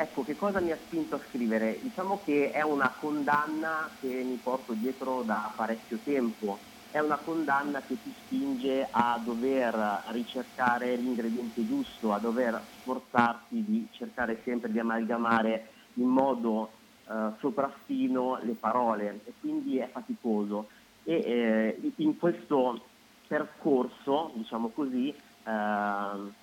[0.00, 1.80] Ecco, che cosa mi ha spinto a scrivere?
[1.82, 7.82] Diciamo che è una condanna che mi porto dietro da parecchio tempo, è una condanna
[7.84, 14.78] che ti spinge a dover ricercare l'ingrediente giusto, a dover sforzarti di cercare sempre di
[14.78, 20.68] amalgamare in modo eh, sopraffino le parole e quindi è faticoso.
[21.02, 22.90] E eh, in questo
[23.26, 26.34] percorso, diciamo così, ehm,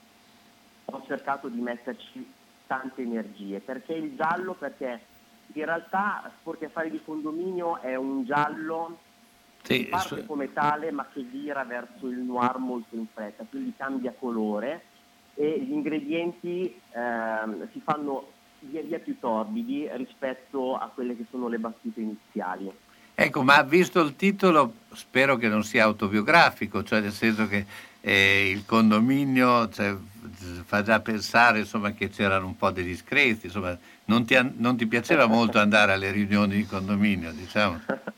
[0.91, 2.34] ho cercato di metterci
[2.67, 3.59] tante energie.
[3.59, 4.53] Perché il giallo?
[4.53, 5.01] Perché
[5.53, 8.99] in realtà Sporchi Affari di Condominio è un giallo
[9.63, 13.45] Sì, che parte su- come tale ma che vira verso il noir molto in fretta,
[13.49, 14.83] quindi cambia colore
[15.35, 21.47] e gli ingredienti ehm, si fanno via via più torbidi rispetto a quelle che sono
[21.47, 22.71] le battute iniziali.
[23.13, 27.65] Ecco, ma visto il titolo, spero che non sia autobiografico, cioè nel senso che
[28.01, 29.95] eh, il condominio cioè,
[30.63, 34.85] fa già pensare insomma, che c'erano un po' degli discreti, insomma, non ti, non ti
[34.87, 37.81] piaceva molto andare alle riunioni di condominio, diciamo?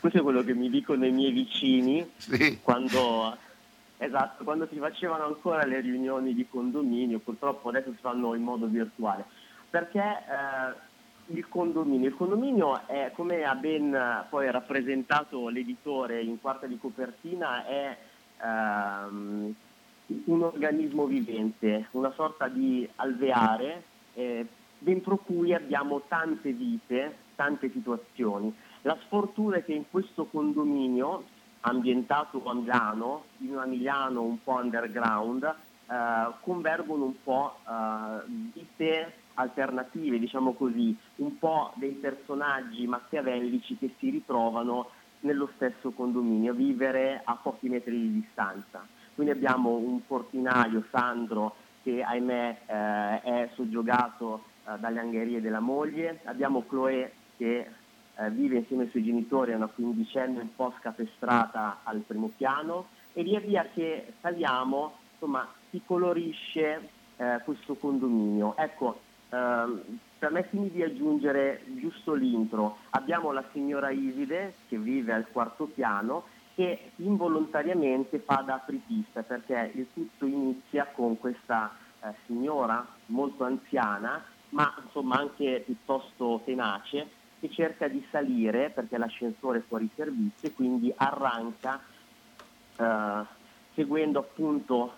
[0.00, 2.60] Questo è quello che mi dicono i miei vicini Sì.
[2.62, 3.36] quando,
[3.96, 8.66] esatto, quando si facevano ancora le riunioni di condominio, purtroppo adesso si fanno in modo
[8.66, 9.24] virtuale,
[9.68, 16.66] perché eh, il condominio, il condominio è come ha ben poi rappresentato l'editore in quarta
[16.66, 17.96] di copertina, è
[18.40, 19.54] ehm,
[20.24, 23.82] un organismo vivente, una sorta di alveare
[24.14, 24.46] eh,
[24.78, 28.54] dentro cui abbiamo tante vite, tante situazioni.
[28.82, 31.24] La sfortuna è che in questo condominio,
[31.60, 39.12] ambientato a Milano, in una Milano un po' underground, eh, convergono un po' eh, vite
[39.34, 44.90] alternative, diciamo così, un po' dei personaggi machiavellici che si ritrovano
[45.20, 48.86] nello stesso condominio, a vivere a pochi metri di distanza.
[49.18, 56.20] Quindi abbiamo un portinaio, Sandro, che ahimè eh, è soggiogato eh, dalle angherie della moglie,
[56.22, 57.68] abbiamo Chloé che
[58.14, 62.90] eh, vive insieme ai suoi genitori, è una quindicenne un po' scapestrata al primo piano
[63.12, 68.56] e via via che saliamo, insomma, si colorisce eh, questo condominio.
[68.56, 69.00] Ecco,
[69.30, 72.76] ehm, permettimi di aggiungere giusto l'intro.
[72.90, 79.70] Abbiamo la signora Iside che vive al quarto piano che involontariamente fa da apripista perché
[79.76, 87.48] il tutto inizia con questa eh, signora molto anziana ma insomma anche piuttosto tenace che
[87.50, 91.80] cerca di salire perché l'ascensore è fuori servizio e quindi arranca
[92.76, 93.24] eh,
[93.74, 94.94] seguendo appunto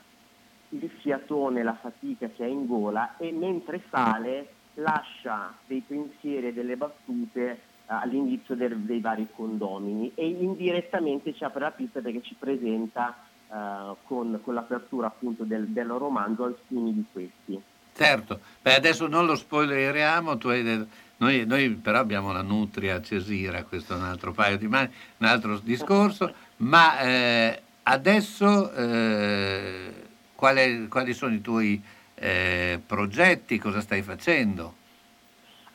[0.71, 6.53] il fiatone, la fatica che ha in gola e mentre sale lascia dei pensieri e
[6.55, 7.69] delle battute
[8.55, 13.17] del- dei vari condomini e indirettamente ci apre la pista perché ci presenta
[13.53, 17.61] eh, con, con l'apertura appunto del, del romanzo alcuni di questi.
[17.93, 20.87] Certo, Beh, adesso non lo spoileriamo, tu hai
[21.17, 25.27] noi, noi però abbiamo la nutria Cesira, questo è un altro paio di mani, un
[25.27, 29.93] altro discorso, ma eh, adesso eh,
[30.35, 31.83] quale- quali sono i tuoi
[32.15, 34.77] eh, progetti, cosa stai facendo?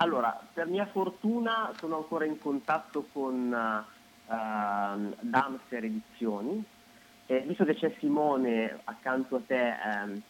[0.05, 6.63] Allora, per mia fortuna sono ancora in contatto con eh, ehm, Damser Edizioni
[7.25, 10.21] e visto che c'è Simone accanto a te, ehm,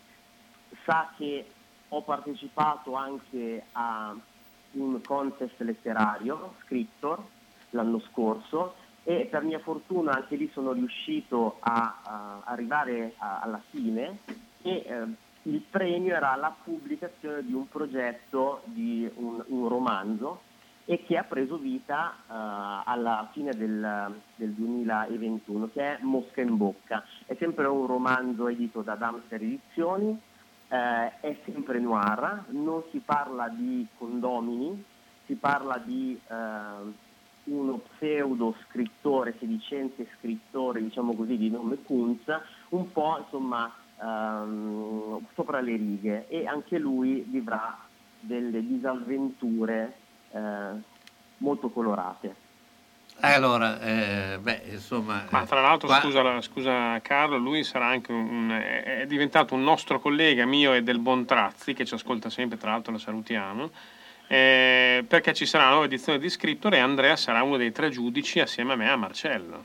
[0.85, 1.55] sa che
[1.89, 4.15] ho partecipato anche a
[4.75, 7.27] un contest letterario, Scriptor,
[7.71, 13.61] l'anno scorso e per mia fortuna anche lì sono riuscito a, a arrivare a- alla
[13.71, 14.19] fine
[14.61, 15.07] e eh,
[15.47, 20.41] il premio era la pubblicazione di un progetto di un, un romanzo
[20.85, 26.57] e che ha preso vita eh, alla fine del, del 2021, che è Mosca in
[26.57, 27.03] bocca.
[27.25, 30.19] È sempre un romanzo edito da Damster Edizioni,
[30.67, 34.83] eh, è sempre noir, non si parla di condomini,
[35.25, 36.33] si parla di eh,
[37.45, 42.21] uno pseudo scrittore, sedicente scrittore, diciamo così, di nome Kunz,
[42.69, 43.71] un po' insomma
[44.05, 47.77] ehm, sopra le righe e anche lui vivrà
[48.19, 49.93] delle disavventure
[50.31, 50.71] eh,
[51.37, 52.43] molto colorate.
[53.21, 55.25] Allora, eh, beh, insomma...
[55.29, 59.53] Ma eh, tra l'altro, qua- scusa, scusa Carlo, lui sarà anche un, è è diventato
[59.53, 63.69] un nostro collega mio e del Bontrazzi, che ci ascolta sempre, tra l'altro lo salutiamo,
[64.27, 67.89] eh, perché ci sarà una nuova edizione di Scriptor e Andrea sarà uno dei tre
[67.89, 69.63] giudici assieme a me e a Marcello.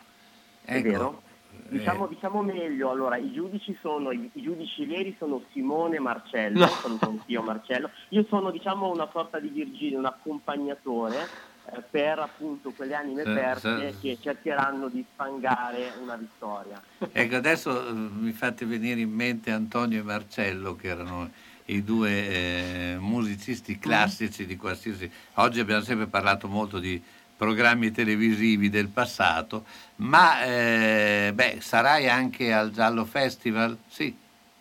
[0.62, 1.22] È ecco, vero?
[1.68, 6.66] Diciamo, diciamo meglio, allora i giudici sono, i, giudici veri sono Simone e Marcello, No.
[6.66, 11.26] sono anch'io Marcello, io sono diciamo una sorta di Virginia, un accompagnatore
[11.66, 16.82] eh, per appunto quelle anime perse che cercheranno di sfangare una vittoria.
[17.12, 21.30] Ecco, adesso eh, mi fate venire in mente Antonio e Marcello, che erano
[21.66, 25.10] i due eh, musicisti classici di qualsiasi...
[25.34, 27.00] Oggi abbiamo sempre parlato molto di
[27.40, 29.64] programmi televisivi del passato,
[29.96, 33.78] ma eh, beh, sarai anche al Giallo Festival?
[33.86, 34.14] Sì,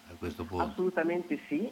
[0.10, 0.64] a questo punto.
[0.64, 1.70] Assolutamente sì,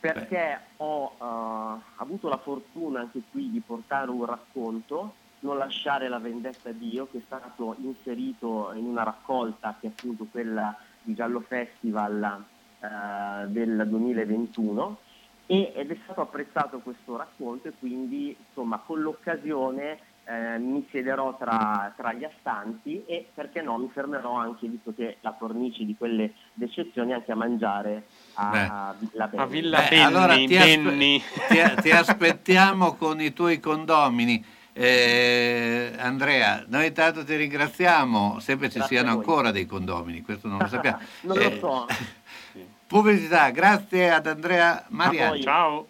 [0.00, 5.14] perché ho eh, avuto la fortuna anche qui di portare un racconto,
[5.44, 9.90] Non lasciare la vendetta a Dio, che è stato inserito in una raccolta che è
[9.90, 12.44] appunto quella di Giallo Festival
[12.80, 14.98] eh, del 2021
[15.46, 21.36] e- ed è stato apprezzato questo racconto e quindi insomma con l'occasione eh, mi siederò
[21.36, 25.94] tra, tra gli astanti e perché no mi fermerò anche, visto che la cornice di
[25.96, 28.58] quelle d'eccezione, anche a mangiare a, Beh.
[28.64, 29.42] a Villa Belli.
[29.42, 31.22] A Villa Beh, Benni, allora ti, aspe- Benni.
[31.48, 34.44] ti- ti aspettiamo con i tuoi condomini.
[34.76, 40.58] Eh, Andrea, noi tanto ti ringraziamo, sempre ci Grazie siano ancora dei condomini, questo non
[40.58, 40.98] lo sappiamo.
[41.22, 41.86] non Eh, lo so.
[42.86, 45.42] Pubblicità, grazie ad Andrea Mariani.
[45.42, 45.86] Ciao.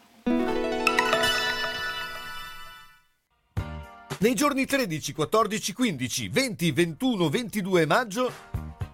[4.25, 8.33] Nei giorni 13, 14, 15, 20, 21, 22 maggio,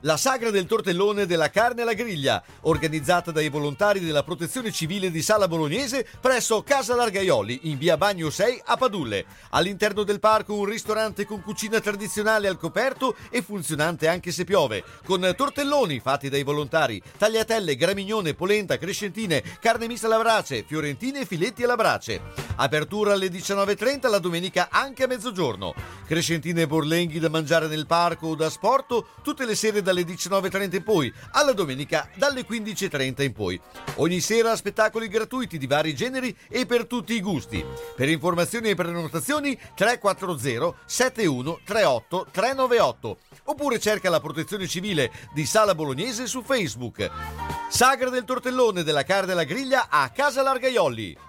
[0.02, 5.20] la sagra del tortellone della carne alla griglia, organizzata dai volontari della Protezione Civile di
[5.20, 9.26] Sala Bolognese presso Casa Largaioli in via Bagno 6 a Padulle.
[9.50, 14.82] All'interno del parco un ristorante con cucina tradizionale al coperto e funzionante anche se piove,
[15.04, 21.26] con tortelloni fatti dai volontari, tagliatelle, gramignone, polenta, crescentine, carne mista alla brace, fiorentine e
[21.26, 22.20] filetti alla brace.
[22.56, 25.74] Apertura alle 19.30 la domenica anche a mezzogiorno.
[26.06, 30.76] Crescentine e borlenghi da mangiare nel parco o da sporto tutte le sere dalle 19.30
[30.76, 33.60] in poi, alla domenica dalle 15.30 in poi.
[33.96, 37.64] Ogni sera spettacoli gratuiti di vari generi e per tutti i gusti.
[37.96, 45.74] Per informazioni e prenotazioni 340 71 38 398 oppure cerca la protezione civile di Sala
[45.74, 47.10] Bolognese su Facebook.
[47.68, 51.28] Sagra del tortellone della carne alla griglia a Casa Largaioli.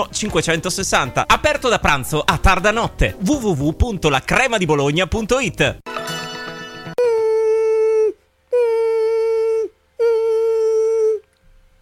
[0.09, 1.25] 560.
[1.27, 3.15] Aperto da pranzo a tarda notte.
[3.19, 5.79] www.lacremadibologna.it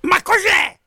[0.01, 0.77] Ma cos'è?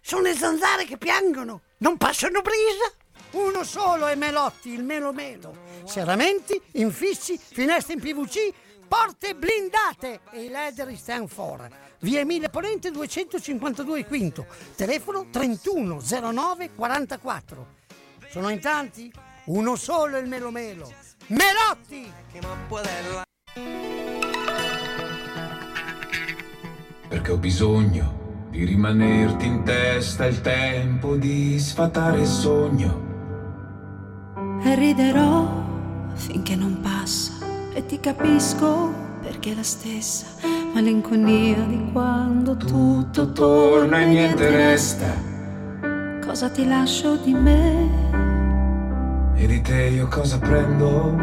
[0.00, 2.90] Sono le zanzare che piangono, non passano brisa.
[3.32, 5.56] Uno solo è Melotti, il Melo Melo.
[5.84, 8.52] Serramenti, infissi, finestre in PVC,
[8.86, 11.66] porte blindate e i leder stand for.
[12.02, 14.46] Via Emilia Ponente 252 Quinto,
[14.76, 17.66] telefono 3109 44.
[18.28, 19.12] Sono in tanti?
[19.46, 20.92] Uno solo è il Melo Melo.
[21.28, 22.12] Melotti!
[27.12, 33.10] perché ho bisogno di rimanerti in testa il tempo di sfatare il sogno.
[34.62, 35.62] E riderò
[36.14, 37.34] finché non passa
[37.74, 45.30] e ti capisco perché è la stessa malinconia di quando tutto Torna e niente resta,
[46.24, 48.10] Cosa ti lascio di me?
[49.34, 51.16] e di te io cosa prendo?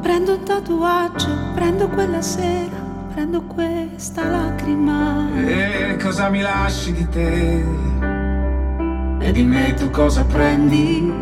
[0.00, 2.76] Prendo un tatuaggio, prendo quella sera,
[3.12, 5.28] prendo questa lacrima.
[5.34, 7.64] E cosa mi lasci di te?
[9.18, 11.12] E di me tu cosa prendi?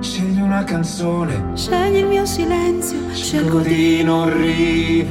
[0.00, 5.06] Scegli una canzone, Scegli il mio silenzio, scelgo di non rivederti.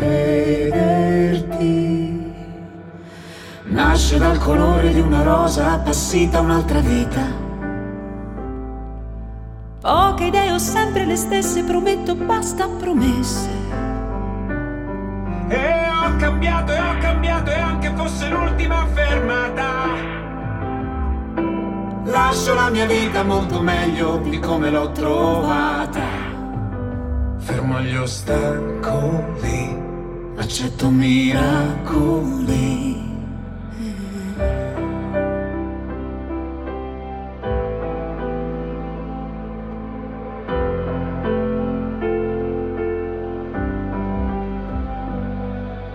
[3.66, 7.22] Nasce dal colore di una rosa appassita un'altra vita.
[9.80, 13.50] Poche idee ho sempre le stesse, prometto basta promesse.
[15.50, 20.26] E ho cambiato e ho cambiato e anche fosse l'ultima fermata.
[22.08, 26.05] Lascio la mia vita molto meglio di come l'ho trovata.
[27.38, 29.78] Fermo gli ostacoli,
[30.38, 32.45] accetto miracoli.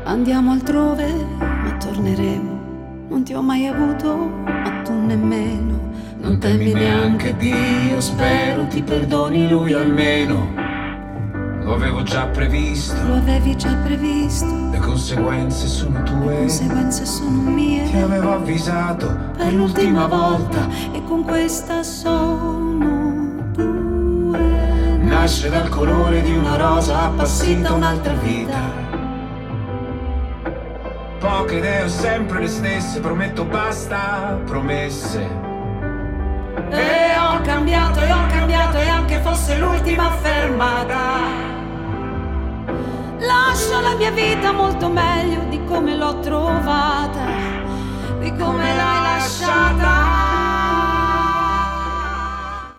[0.04, 2.60] Andiamo altrove, ma torneremo.
[3.08, 5.91] Non ti ho mai avuto, ma tu nemmeno
[6.22, 10.54] non temi neanche Dio, spero ti perdoni lui almeno.
[11.64, 16.36] Lo avevo già previsto, Lo avevi già previsto, le conseguenze sono le tue.
[16.36, 17.90] conseguenze sono mie.
[17.90, 24.38] Ti avevo avvisato per l'ultima volta e con questa sono due.
[25.02, 28.60] Nasce dal colore di una rosa appassita un'altra vita.
[31.18, 35.51] Poche idee ho sempre le stesse, prometto basta promesse.
[37.72, 41.20] Cambiato e ho cambiato e anche fosse l'ultima fermata.
[43.18, 47.24] Lascio la mia vita molto meglio di come l'ho trovata,
[48.18, 50.10] di come l'hai lasciata.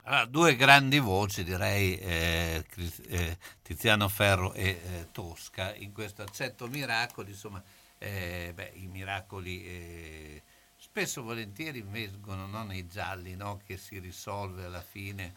[0.03, 2.63] Allora, due grandi voci, direi eh,
[3.07, 7.59] eh, Tiziano Ferro e eh, Tosca, in questo accetto miracoli, insomma,
[7.97, 10.42] eh, beh, i miracoli eh,
[10.93, 15.33] spesso e volentieri vengono no, nei gialli, no, che si risolve alla fine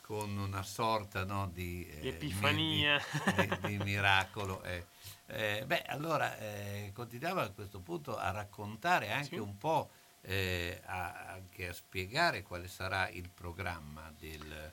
[0.00, 3.00] con una sorta no, di, eh, epifania.
[3.36, 4.64] di, di- di miracolo.
[4.64, 4.84] eh.
[5.28, 9.38] Eh, beh, allora eh, continuiamo a questo punto a raccontare anche Sì.
[9.38, 9.90] un po',
[10.22, 14.72] eh, a, anche a spiegare quale sarà il programma del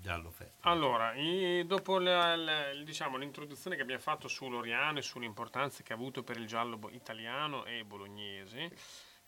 [0.00, 0.72] Giallo Festival.
[0.72, 1.12] Allora,
[1.66, 6.22] dopo la- la- diciamo, l'introduzione che abbiamo fatto su Loriano e sull'importanza che ha avuto
[6.22, 8.72] per il giallo italiano e bolognese,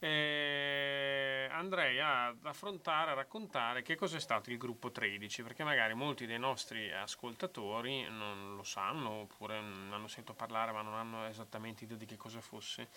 [0.07, 6.27] eh, andrei ad affrontare, a raccontare che cos'è stato il gruppo 13, perché magari molti
[6.27, 11.85] dei nostri ascoltatori non lo sanno oppure ne hanno sentito parlare ma non hanno esattamente
[11.85, 12.89] idea di che cosa fosse.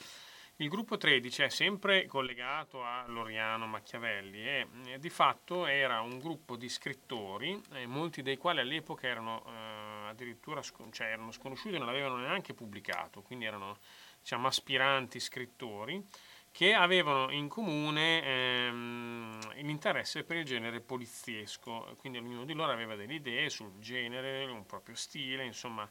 [0.58, 6.18] Il gruppo 13 è sempre collegato a Loriano Machiavelli e eh, di fatto era un
[6.18, 11.78] gruppo di scrittori, eh, molti dei quali all'epoca erano eh, addirittura cioè, erano sconosciuti e
[11.80, 13.78] non avevano neanche pubblicato, quindi erano
[14.22, 16.03] diciamo, aspiranti scrittori
[16.56, 22.95] che avevano in comune ehm, l'interesse per il genere poliziesco, quindi ognuno di loro aveva
[22.95, 25.86] delle idee sul genere, un proprio stile, insomma,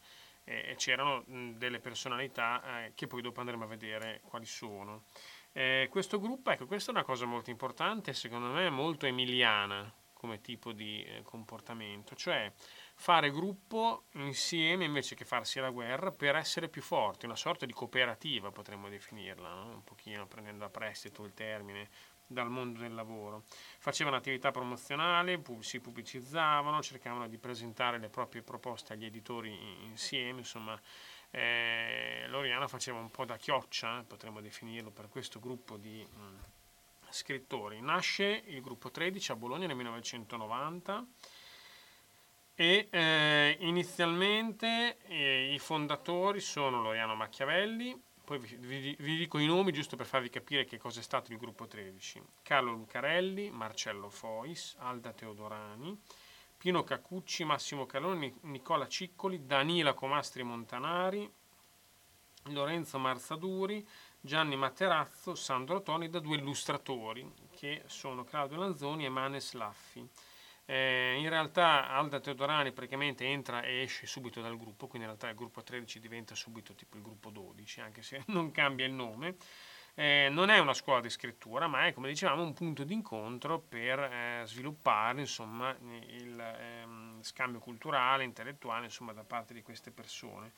[0.44, 5.04] eh, c'erano mh, delle personalità eh, che poi dopo andremo a vedere quali sono.
[5.52, 10.40] Eh, questo gruppo, ecco, questa è una cosa molto importante, secondo me molto emiliana come
[10.40, 12.50] tipo di eh, comportamento, cioè
[12.94, 17.72] fare gruppo insieme invece che farsi la guerra per essere più forti, una sorta di
[17.72, 19.66] cooperativa potremmo definirla, no?
[19.74, 21.88] un pochino prendendo a prestito il termine
[22.26, 23.44] dal mondo del lavoro.
[23.78, 30.38] Facevano attività promozionali, pub- si pubblicizzavano, cercavano di presentare le proprie proposte agli editori insieme,
[30.38, 30.80] insomma
[31.30, 37.10] eh, Loriano faceva un po' da chioccia, eh, potremmo definirlo, per questo gruppo di mh,
[37.10, 37.80] scrittori.
[37.80, 41.06] Nasce il gruppo 13 a Bologna nel 1990
[42.54, 49.46] e eh, inizialmente eh, i fondatori sono Loriano Machiavelli, poi vi, vi- vi dico i
[49.46, 52.22] nomi giusto per farvi capire che cosa è stato il gruppo 13.
[52.42, 55.98] Carlo Lucarelli, Marcello Fois, Alda Teodorani,
[56.56, 61.30] Pino Cacucci, Massimo Caloni, Nicola Ciccoli, Danila Comastri Montanari,
[62.44, 63.86] Lorenzo Marzaduri,
[64.20, 70.08] Gianni Materazzo, Sandro Toni da due illustratori che sono Claudio Lanzoni e Manes Laffi.
[70.66, 75.28] Eh, in realtà Alda Teodorani praticamente entra e esce subito dal gruppo, quindi in realtà
[75.28, 79.36] il gruppo 13 diventa subito tipo il gruppo 12, anche se non cambia il nome.
[79.96, 84.00] Eh, non è una scuola di scrittura, ma è come dicevamo un punto d'incontro per
[84.00, 85.70] eh, sviluppare insomma,
[86.08, 90.52] il ehm, scambio culturale, intellettuale insomma, da parte di queste persone.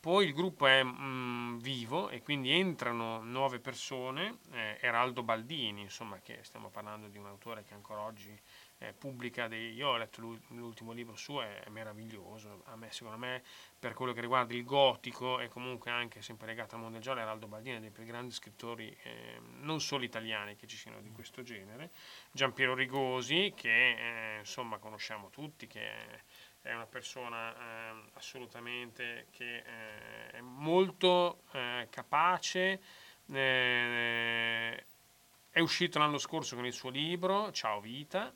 [0.00, 6.18] Poi il gruppo è mm, vivo e quindi entrano nuove persone, eh, Eraldo Baldini, insomma,
[6.18, 8.36] che stiamo parlando di un autore che ancora oggi
[8.80, 9.72] eh, pubblica dei...
[9.74, 13.42] Io ho letto l'ul- l'ultimo libro suo, è, è meraviglioso, a me, secondo me,
[13.78, 17.20] per quello che riguarda il gotico e comunque anche sempre legato al mondo del giallo,
[17.20, 21.10] Eraldo Baldini è dei più grandi scrittori, eh, non solo italiani che ci siano di
[21.10, 21.90] questo genere.
[22.32, 26.22] Giampiero Rigosi, che eh, insomma conosciamo tutti, che è
[26.62, 27.54] è una persona
[27.90, 32.80] ehm, assolutamente che eh, è molto eh, capace.
[33.32, 34.84] eh,
[35.50, 38.32] è uscito l'anno scorso con il suo libro Ciao Vita,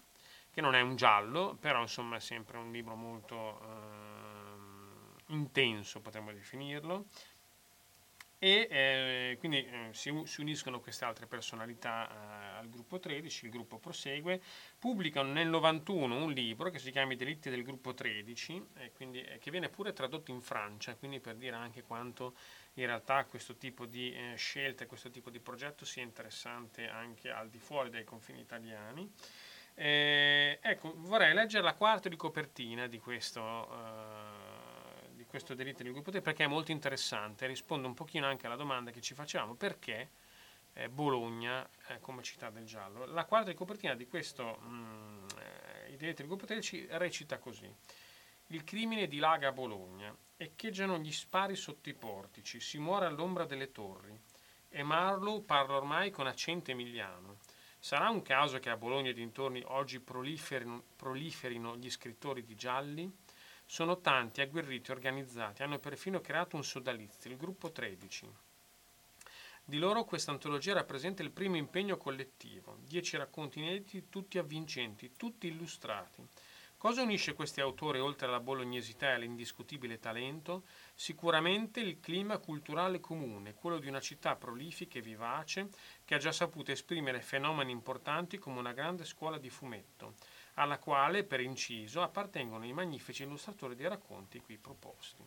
[0.55, 6.33] che non è un giallo, però insomma è sempre un libro molto ehm, intenso, potremmo
[6.33, 7.07] definirlo.
[8.39, 13.51] E eh, quindi eh, si, si uniscono queste altre personalità eh, al gruppo 13, il
[13.51, 14.41] gruppo prosegue,
[14.79, 19.23] pubblicano nel 91 un libro che si chiama I delitti del gruppo 13, e quindi,
[19.23, 22.35] eh, che viene pure tradotto in Francia, quindi per dire anche quanto
[22.75, 27.49] in realtà questo tipo di eh, scelta, questo tipo di progetto sia interessante anche al
[27.49, 29.11] di fuori dei confini italiani.
[29.77, 35.93] Eh, ecco, vorrei leggere la quarta di copertina di questo, eh, di questo delitto del
[35.93, 39.55] gruppo 3 perché è molto interessante, risponde un pochino anche alla domanda che ci facevamo
[39.55, 40.11] perché
[40.75, 41.69] eh, Bologna
[42.01, 43.05] come città del giallo.
[43.07, 47.73] La quadra di copertina di questo mh, eh, I delitti del gruppo 13 recita così.
[48.49, 53.73] Il crimine dilaga a Bologna, echeggiano gli spari sotto i portici, si muore all'ombra delle
[53.73, 54.17] torri.
[54.69, 57.34] E Marlowe parla ormai con accento emiliano.
[57.85, 63.15] Sarà un caso che a Bologna e dintorni oggi proliferino, proliferino gli scrittori di gialli?
[63.67, 68.27] Sono tanti, agguerriti, organizzati, hanno perfino creato un sodalizio, il gruppo 13.
[69.63, 75.47] Di loro questa antologia rappresenta il primo impegno collettivo, dieci racconti inediti, tutti avvincenti, tutti
[75.47, 76.27] illustrati.
[76.85, 80.65] Cosa unisce questi autori oltre alla bolognesità e all'indiscutibile talento?
[80.95, 85.71] Sicuramente il clima culturale comune, quello di una città prolifica e vivace
[86.05, 90.17] che ha già saputo esprimere fenomeni importanti come una grande scuola di fumetto,
[90.57, 95.25] alla quale, per inciso, appartengono i magnifici illustratori dei racconti qui proposti.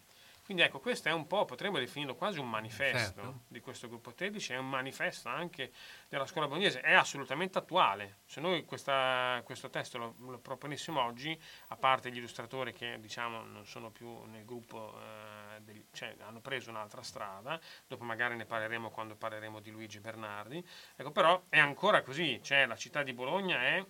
[0.48, 3.40] Quindi ecco, questo è un po', potremmo definirlo quasi un manifesto Certo.
[3.50, 5.74] di questo gruppo 13, è un manifesto anche
[6.08, 8.20] della scuola bolognese, è assolutamente attuale.
[8.26, 11.38] Se noi questa- questo testo lo, lo proponessimo oggi,
[11.68, 16.40] a parte gli illustratori che diciamo non sono più nel gruppo, eh, degli- cioè hanno
[16.40, 21.60] preso un'altra strada, dopo magari ne parleremo quando parleremo di Luigi Bernardi, ecco però è
[21.60, 23.86] ancora così, cioè la città di Bologna è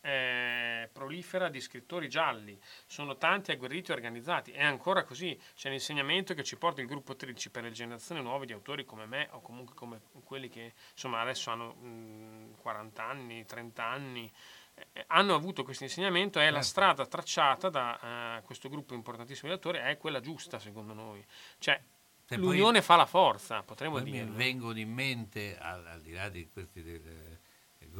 [0.00, 6.34] eh, prolifera di scrittori gialli, sono tanti agguerriti e organizzati, è ancora così, c'è l'insegnamento
[6.34, 9.40] che ci porta il gruppo 13 per le generazioni nuove di autori come me o
[9.40, 14.32] comunque come quelli che insomma adesso hanno mh, 40 anni, 30 anni,
[14.74, 19.54] eh, hanno avuto questo insegnamento, è la strada tracciata da eh, questo gruppo importantissimo di
[19.54, 21.24] autori, è quella giusta secondo noi,
[21.58, 21.80] cioè
[22.36, 24.24] l'unione fa la forza, potremmo Poi mi dire.
[24.30, 27.39] vengono in mente, al, al di là di questi del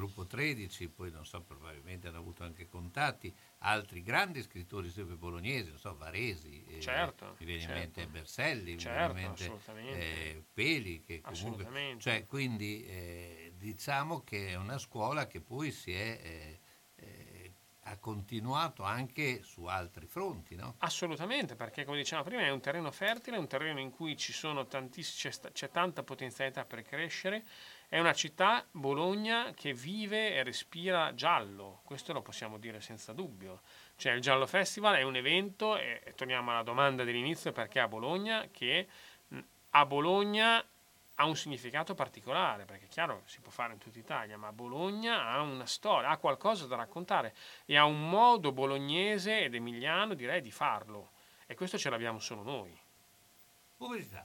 [0.00, 5.68] gruppo 13, poi non so, probabilmente hanno avuto anche contatti, altri grandi scrittori sempre bolognesi,
[5.68, 7.80] non so, Varesi, eh, Certo, mi viene in certo.
[7.80, 9.98] mente Berselli, Certo, mi viene in mente assolutamente.
[10.00, 11.50] eh, Peli, che comunque...
[11.64, 12.02] Assolutamente.
[12.02, 16.20] Cioè, quindi eh, diciamo che è una scuola che poi si è...
[16.22, 16.60] eh,
[16.96, 17.52] eh,
[17.84, 20.74] ha continuato anche su altri fronti, no?
[20.78, 24.32] Assolutamente, perché come dicevamo prima è un terreno fertile, è un terreno in cui ci
[24.32, 27.44] sono tantiss- c'è, sta- c'è tanta potenzialità per crescere,
[27.90, 33.62] è una città, Bologna, che vive e respira giallo, questo lo possiamo dire senza dubbio.
[33.96, 37.88] Cioè il Giallo Festival è un evento, e, e torniamo alla domanda dell'inizio, perché a
[37.88, 38.86] Bologna, che
[39.70, 40.64] a Bologna
[41.16, 45.26] ha un significato particolare, perché è chiaro si può fare in tutta Italia, ma Bologna
[45.26, 47.34] ha una storia, ha qualcosa da raccontare
[47.66, 51.10] e ha un modo bolognese ed emiliano, direi, di farlo.
[51.44, 52.78] E questo ce l'abbiamo solo noi.
[53.76, 54.24] Pubblicità.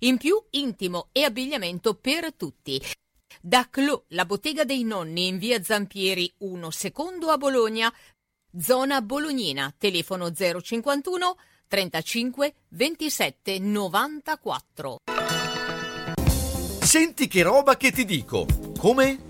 [0.00, 2.80] In più intimo e abbigliamento per tutti.
[3.40, 7.92] Da Clo, la bottega dei nonni in via Zampieri 1 secondo a Bologna,
[8.58, 14.98] zona bolognina, telefono 051 35 27 94.
[16.80, 18.46] Senti che roba che ti dico.
[18.76, 19.29] Come?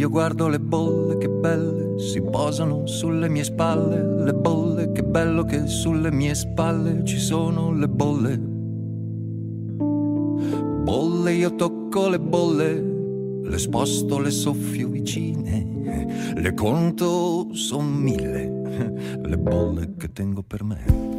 [0.00, 5.44] io guardo le bolle, che belle, si posano sulle mie spalle, le bolle, che bello
[5.44, 8.38] che sulle mie spalle ci sono le bolle.
[10.84, 19.36] Bolle, io tocco le bolle, le sposto, le soffio vicine, le conto, son mille, le
[19.36, 21.10] bolle che tengo per me.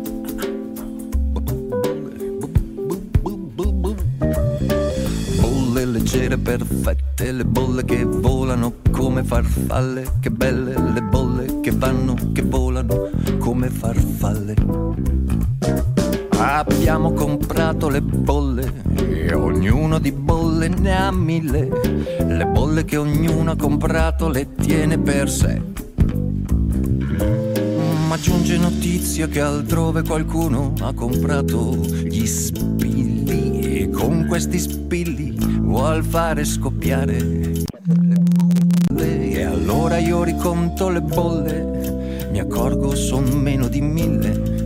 [5.92, 12.42] Leggere, perfette, le bolle che volano come farfalle, che belle le bolle che vanno, che
[12.42, 14.56] volano come farfalle.
[16.38, 21.70] Abbiamo comprato le bolle e ognuno di bolle ne ha mille.
[22.26, 25.62] Le bolle che ognuno ha comprato le tiene per sé.
[28.08, 35.21] Ma giunge notizia che altrove qualcuno ha comprato gli spilli e con questi spilli
[35.72, 37.18] vuol fare scoppiare.
[37.18, 37.64] Le
[38.90, 39.32] bolle.
[39.32, 44.60] E allora io riconto le bolle, mi accorgo son meno di mille.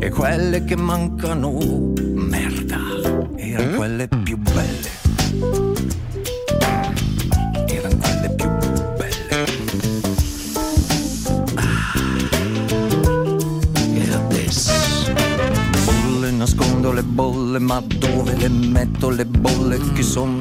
[0.00, 1.58] E quelle che mancano,
[2.14, 2.78] merda,
[3.36, 4.08] erano quelle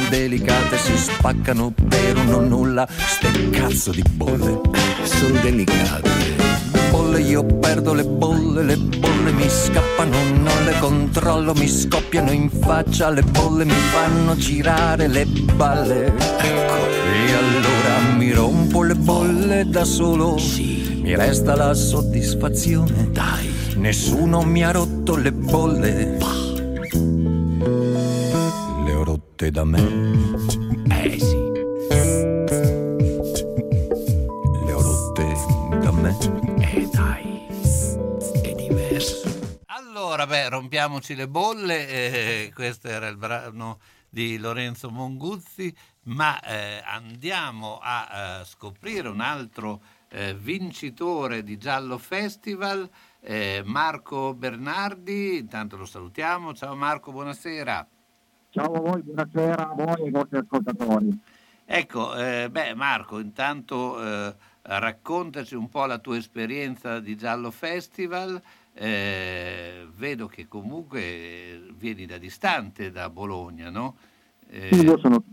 [0.09, 2.87] delicate, si spaccano per uno nulla.
[2.89, 4.59] Ste cazzo di bolle,
[5.03, 6.47] sono delicate
[7.17, 12.49] bolle, io perdo le bolle, le bolle mi scappano, non le controllo, mi scoppiano in
[12.49, 16.07] faccia, le bolle mi fanno girare le balle.
[16.07, 23.09] Ecco, e allora mi rompo le bolle da solo, mi resta la soddisfazione.
[23.11, 25.93] Dai, nessuno mi ha rotto le bolle.
[25.93, 26.17] Le
[29.47, 29.79] rotte da me.
[30.89, 31.35] Eh sì.
[34.65, 35.35] Le ho rotte
[35.79, 36.17] da me.
[36.59, 37.47] Eh dai,
[38.43, 39.61] è diverso.
[39.67, 41.87] Allora, beh, rompiamoci le bolle.
[41.87, 43.79] eh, questo era il brano
[44.09, 45.73] di Lorenzo Monguzzi,
[46.03, 52.89] ma eh, andiamo a eh, scoprire un altro eh, vincitore di Giallo Festival,
[53.21, 55.37] eh, Marco Bernardi.
[55.37, 56.53] Intanto lo salutiamo.
[56.53, 57.87] Ciao Marco, buonasera.
[58.57, 61.19] Ciao a voi, buonasera a voi e ai vostri ascoltatori.
[61.63, 64.33] Ecco, eh, beh Marco, intanto eh,
[64.63, 68.41] raccontaci un po' la tua esperienza di Giallo Festival.
[68.73, 73.97] Eh, vedo che comunque vieni da distante da Bologna, no?
[74.49, 75.23] Eh, Sì, Io sono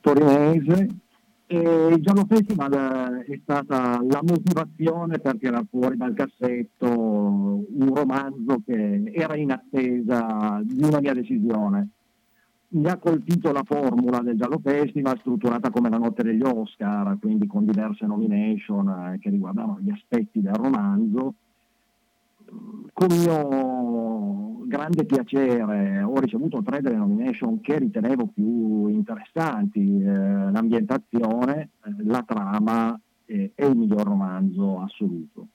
[0.00, 0.88] torinese
[1.44, 7.94] e il Giallo Festival eh, è stata la motivazione per tirare fuori dal cassetto un
[7.94, 11.88] romanzo che era in attesa di una mia decisione.
[12.74, 17.46] Mi ha colpito la formula del Giallo Festival strutturata come la notte degli Oscar, quindi
[17.46, 21.34] con diverse nomination eh, che riguardavano gli aspetti del romanzo.
[22.94, 31.70] Con mio grande piacere ho ricevuto tre delle nomination che ritenevo più interessanti, eh, l'ambientazione,
[31.84, 35.46] eh, la trama eh, e il miglior romanzo assoluto.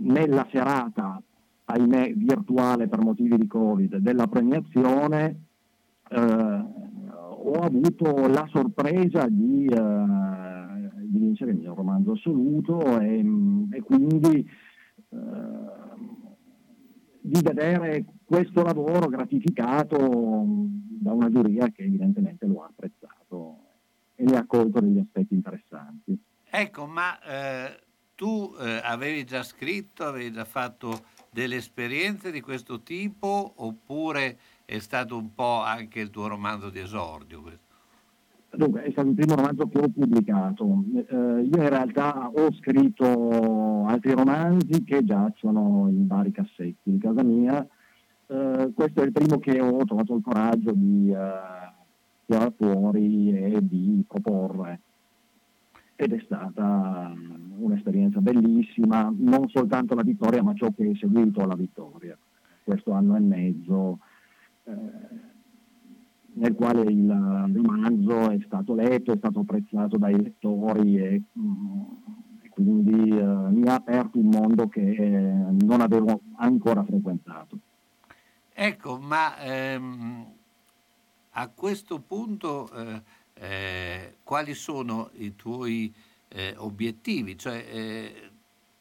[0.00, 1.20] Nella serata,
[1.64, 5.46] ahimè virtuale per motivi di Covid, della premiazione
[6.16, 13.24] ho avuto la sorpresa di, eh, di vincere il mio romanzo assoluto e,
[13.70, 14.48] e quindi
[15.10, 15.16] eh,
[17.20, 19.96] di vedere questo lavoro gratificato
[21.00, 23.66] da una giuria che evidentemente lo ha apprezzato.
[24.14, 26.18] e ne ha colto degli aspetti interessanti.
[26.50, 27.80] Ecco, ma eh,
[28.16, 34.38] tu eh, avevi già scritto, avevi già fatto delle esperienze di questo tipo oppure
[34.70, 37.42] è stato un po' anche il tuo romanzo di esordio?
[38.50, 40.84] Dunque, è stato il primo romanzo che ho pubblicato.
[40.94, 47.22] Eh, io in realtà ho scritto altri romanzi che giacciono in vari cassetti di casa
[47.22, 47.66] mia.
[48.26, 51.72] Eh, questo è il primo che ho trovato il coraggio di eh,
[52.26, 54.80] tirare fuori e di proporre.
[55.96, 57.10] Ed è stata
[57.56, 62.18] un'esperienza bellissima, non soltanto la vittoria, ma ciò che è seguito alla vittoria.
[62.62, 63.98] Questo anno e mezzo
[66.38, 71.82] nel quale il romanzo è stato letto, è stato apprezzato dai lettori e, mm,
[72.42, 74.80] e quindi eh, mi ha aperto un mondo che
[75.60, 77.58] non avevo ancora frequentato.
[78.52, 80.26] Ecco, ma ehm,
[81.30, 83.02] a questo punto eh,
[83.34, 85.92] eh, quali sono i tuoi
[86.28, 87.38] eh, obiettivi?
[87.38, 88.30] Cioè, eh,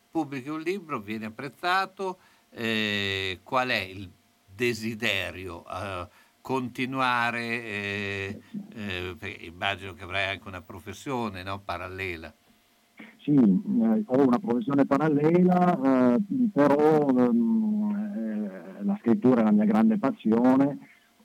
[0.10, 2.18] pubblichi un libro, viene apprezzato,
[2.50, 4.10] eh, qual è il
[4.58, 5.64] desiderio?
[6.47, 8.39] continuare, eh,
[8.74, 12.34] eh, perché immagino che avrai anche una professione no, parallela.
[13.18, 16.22] Sì, eh, ho una professione parallela, eh,
[16.53, 20.78] però ehm, la scrittura è la mia grande passione.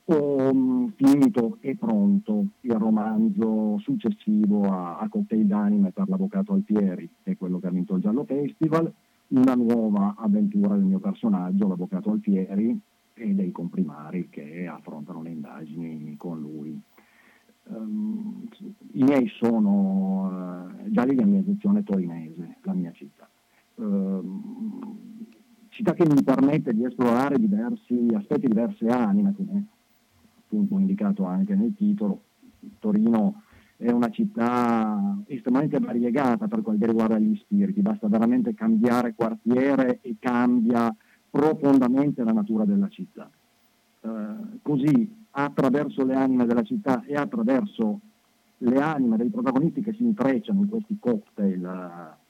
[0.06, 7.30] Ho finito e pronto il romanzo successivo a, a Cocktail d'anime per l'avvocato Altieri, che
[7.30, 8.92] è quello che ha vinto il Giallo Festival,
[9.28, 12.76] una nuova avventura del mio personaggio, l'avvocato Altieri,
[13.22, 16.80] e dei comprimari che affrontano le indagini con lui.
[17.64, 18.48] Um,
[18.92, 21.04] I miei sono uh, già
[21.44, 23.28] sezione torinese, la mia città.
[23.76, 24.98] Uh,
[25.68, 29.66] città che mi permette di esplorare diversi aspetti, diverse anime, come
[30.40, 32.22] appunto indicato anche nel titolo.
[32.78, 33.42] Torino
[33.76, 40.16] è una città estremamente variegata per che riguarda gli spiriti, basta veramente cambiare quartiere e
[40.18, 40.94] cambia
[41.32, 43.28] profondamente la natura della città.
[44.02, 48.00] Eh, così attraverso le anime della città e attraverso
[48.58, 52.20] le anime dei protagonisti che si intrecciano in questi cocktail eh,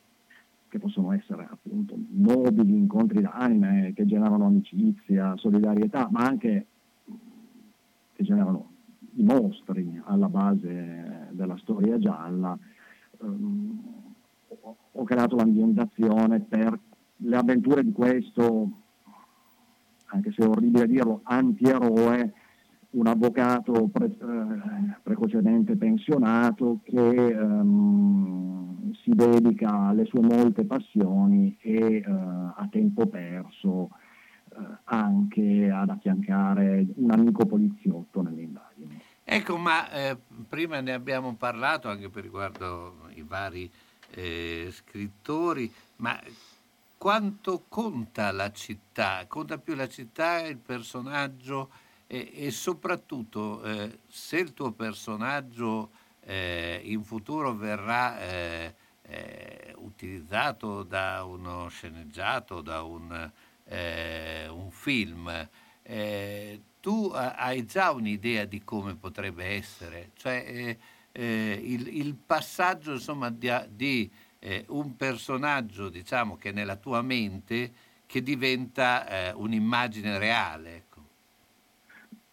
[0.69, 6.67] che possono essere appunto nobili incontri d'anime che generano amicizia, solidarietà, ma anche
[8.15, 8.71] che generano
[9.17, 12.57] i mostri alla base della storia gialla.
[13.19, 13.83] Um,
[14.93, 16.79] ho creato l'ambientazione per
[17.17, 18.82] le avventure di questo
[20.13, 22.33] anche se è orribile dirlo, antieroe,
[22.91, 32.05] un avvocato pre- eh, precocemente pensionato che um, si dedica alle sue molte passioni e
[32.07, 33.89] uh, a tempo perso uh,
[34.85, 39.01] anche ad affiancare un amico poliziotto nelle indagini.
[39.25, 43.71] Ecco, ma eh, prima ne abbiamo parlato anche per riguardo i vari
[44.15, 46.21] eh, scrittori, ma
[47.03, 51.71] quanto conta la città, conta più la città, il personaggio
[52.07, 55.91] e, e soprattutto eh, se il tuo personaggio
[56.21, 63.33] eh, in futuro verrà eh, eh utilizzato da uno sceneggiato, da un,
[63.65, 65.49] eh, un film,
[65.83, 70.77] eh, tu hai già un'idea di come potrebbe essere, cioè
[71.15, 74.09] il, il, passaggio insomma, di, di
[74.45, 77.71] eh, un personaggio, diciamo, che nella tua mente
[78.07, 80.75] che diventa eh, un'immagine reale.
[80.75, 81.01] Ecco.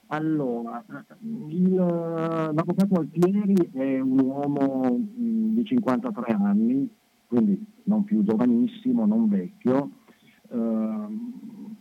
[0.08, 0.84] Allora,
[1.20, 6.90] il, l'avvocato Altieri è un uomo di 53 anni,
[7.28, 9.92] quindi non più giovanissimo, non vecchio,
[10.48, 11.76] uh, un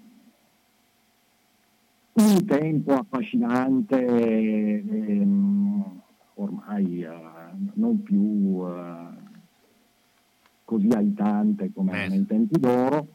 [2.46, 6.00] tempo affascinante, ehm,
[6.34, 9.17] ormai uh, non più uh,
[10.68, 12.08] così aitante come eh.
[12.08, 13.08] nei tempi d'oro.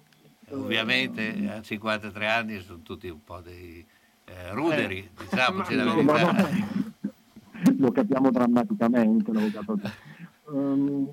[0.49, 3.85] Ovviamente a 53 anni sono tutti un po' dei
[4.25, 5.09] eh, ruderi, eh.
[5.29, 6.47] diciamoci la verità.
[7.77, 9.31] lo capiamo drammaticamente.
[10.45, 11.11] Um,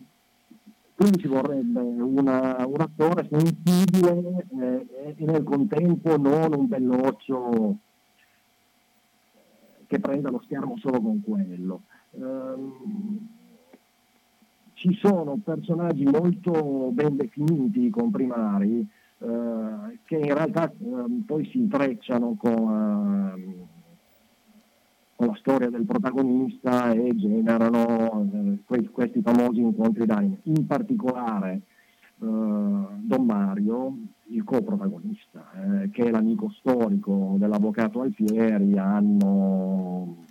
[0.95, 7.77] quindi ci vorrebbe una, un attore sensibile eh, e nel contempo non un belloccio
[9.87, 11.83] che prenda lo schermo solo con quello.
[12.13, 13.40] Um,
[14.81, 18.81] ci sono personaggi molto ben definiti, comprimari,
[19.19, 23.67] eh, che in realtà eh, poi si intrecciano con, eh,
[25.17, 30.39] con, la storia del protagonista e generano eh, questi famosi incontri d'anime.
[30.45, 31.61] In particolare eh,
[32.17, 33.99] Don Mario,
[34.29, 35.45] il coprotagonista,
[35.83, 40.25] eh, che è l'amico storico dell'avvocato Alfieri, hanno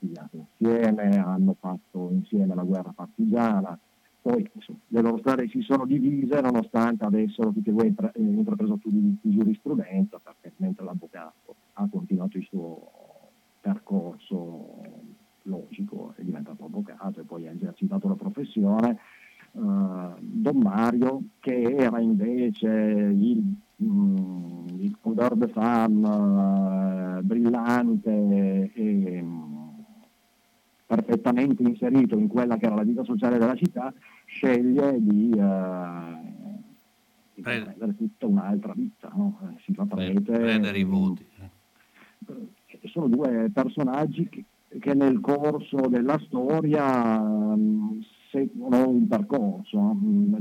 [0.00, 3.78] studiato insieme, hanno fatto insieme la guerra partigiana,
[4.22, 8.76] poi insomma, le loro strade si sono divise nonostante avessero tutti e due eh, intrapreso
[8.78, 10.39] studi di giurisprudenza, perché
[32.40, 33.92] quella che era la vita sociale della città,
[34.24, 36.58] sceglie di, eh,
[37.34, 39.38] di prendere tutta un'altra vita, no?
[39.42, 40.38] Eh, si fa prete.
[40.38, 41.26] Prendere i voti.
[41.38, 44.44] Eh, Sono due personaggi che,
[44.78, 48.00] che nel corso della storia mm,
[48.30, 49.78] seguono un percorso.
[49.94, 50.34] Mm,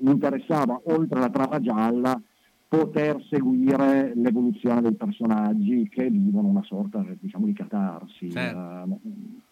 [0.00, 2.20] Mi interessava, oltre alla trama gialla,
[2.68, 8.30] poter seguire l'evoluzione dei personaggi che vivono una sorta diciamo, di catarsi.
[8.30, 8.98] Certo.
[9.02, 9.46] Eh,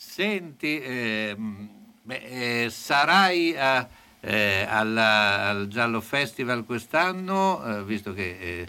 [0.00, 1.68] Senti, ehm,
[2.04, 3.84] beh, eh, sarai a-
[4.20, 8.66] eh, alla- al Giallo Festival quest'anno, eh, visto che eh,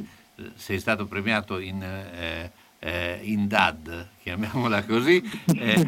[0.55, 5.21] sei stato premiato in, eh, eh, in DAD, chiamiamola così.
[5.55, 5.85] eh,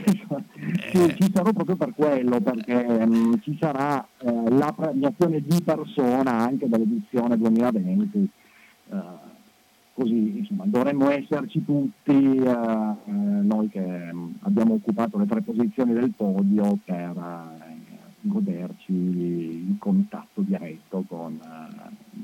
[0.92, 6.34] Sì, ci sarò proprio per quello, perché mm, ci sarà eh, la premiazione di persona
[6.38, 8.30] anche dell'edizione 2020.
[8.92, 9.30] eh,
[9.94, 16.12] così insomma, dovremmo esserci tutti, eh, noi che mm, abbiamo occupato le tre posizioni del
[16.16, 22.20] podio, per eh, goderci il contatto diretto con, eh,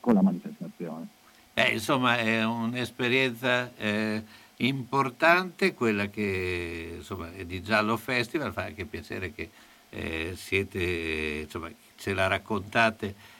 [0.00, 1.08] con la manifestazione.
[1.54, 4.22] Eh, insomma, è un'esperienza eh,
[4.56, 9.50] importante quella che insomma, è di Giallo Festival, fa anche piacere che
[9.90, 13.36] eh, siete, insomma, ce la raccontate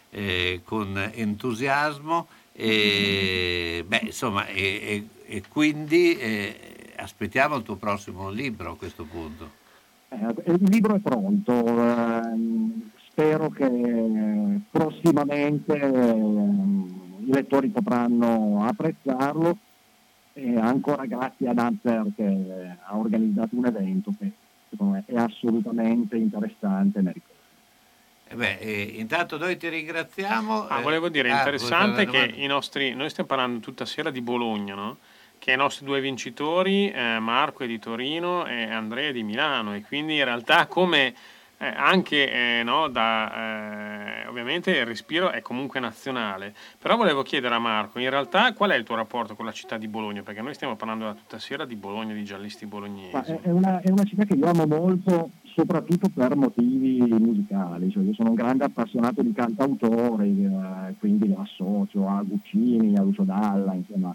[0.65, 2.27] con entusiasmo
[2.61, 9.05] e, beh, insomma, e, e- e quindi eh, aspettiamo il tuo prossimo libro a questo
[9.05, 9.49] punto.
[10.09, 19.57] Eh, il libro è pronto, ehm, spero che prossimamente ehm, i lettori potranno apprezzarlo
[20.33, 24.33] e ancora grazie ad Amper che ha organizzato un evento che
[24.69, 27.38] secondo me è assolutamente interessante e meritoso.
[28.31, 30.67] Eh beh, eh, intanto noi ti ringraziamo.
[30.69, 33.87] Ah, eh, volevo dire, è ah, interessante una che i nostri, noi stiamo parlando tutta
[33.87, 34.99] sera di Bologna, no?
[35.39, 39.75] che i nostri due vincitori, eh, Marco è di Torino e Andrea è di Milano,
[39.75, 41.15] e quindi in realtà come
[41.59, 47.55] eh, anche eh, no, da, eh, ovviamente il respiro è comunque nazionale, però volevo chiedere
[47.55, 50.23] a Marco, in realtà qual è il tuo rapporto con la città di Bologna?
[50.23, 53.33] Perché noi stiamo parlando da tutta sera di Bologna, di giallisti bolognesi.
[53.43, 57.91] È una, è una città che io amo molto, soprattutto per motivi musicali.
[57.91, 63.03] Cioè, io sono un grande appassionato di cantautori, eh, quindi lo associo a Guccini, a
[63.03, 64.15] Lucio Dalla, insomma.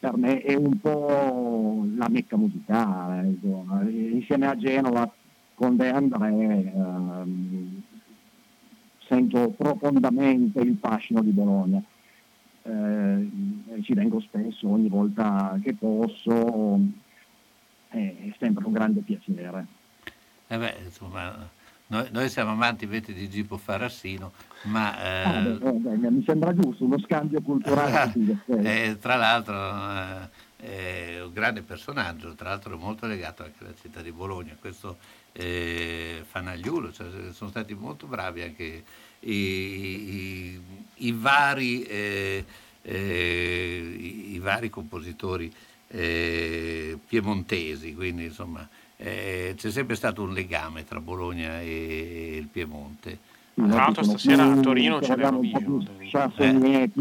[0.00, 3.28] Per me è un po' la mecca musicale.
[3.28, 3.88] insomma.
[3.88, 5.08] Insieme a Genova,
[5.54, 7.82] con De André, ehm,
[9.06, 11.80] sento profondamente il fascino di Bologna.
[12.64, 13.30] Eh,
[13.82, 16.80] ci vengo spesso, ogni volta che posso,
[17.88, 19.80] è sempre un grande piacere.
[20.52, 21.48] Eh beh, insomma,
[21.86, 24.32] noi, noi siamo amanti invece di Gipo Farassino,
[24.64, 28.12] ma Ah, eh, beh, beh, beh, mi sembra giusto, uno scambio culturale.
[28.62, 29.54] eh, tra l'altro
[30.58, 34.54] eh, è un grande personaggio, tra l'altro è molto legato anche alla città di Bologna,
[34.60, 34.98] questo
[35.32, 38.84] eh, Fanagliulo, cioè, sono stati molto bravi anche
[39.20, 40.60] i, i-
[40.96, 42.44] i vari, eh,
[42.82, 45.50] i, vari compositori
[47.06, 48.66] piemontesi, quindi insomma
[49.02, 53.18] eh, c'è sempre stato un legame tra Bologna e il Piemonte.
[53.54, 55.86] Tra l'altro stasera a Torino c'è l'Eurovision.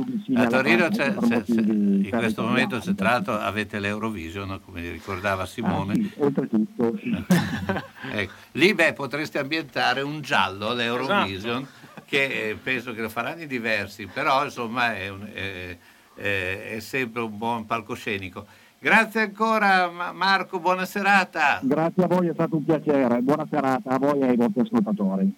[0.04, 4.92] Vicini A Torino c'è- c'è- c'è- in questo momento c'è, tra l'altro avete l'Eurovision, come
[4.92, 5.94] ricordava Simone.
[5.94, 7.26] Ah, sì.
[8.12, 11.66] Ecco, Lì beh, potreste ambientare un giallo all'Eurovision,
[12.06, 15.78] che eh, penso che lo faranno in diversi, però insomma è, un- è-
[16.16, 18.46] è sempre un buon palcoscenico.
[18.84, 21.60] Grazie ancora Ma- Marco, buona serata.
[21.62, 23.20] Grazie a voi, è stato un piacere.
[23.20, 25.36] Buona serata a voi e ai vostri ascoltatori.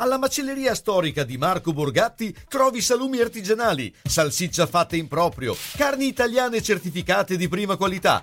[0.00, 6.60] Alla macelleria storica di Marco Borgatti trovi salumi artigianali, salsiccia fatta in proprio, carni italiane
[6.60, 8.22] certificate di prima qualità,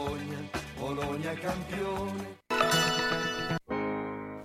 [1.01, 2.30] Bologna campione.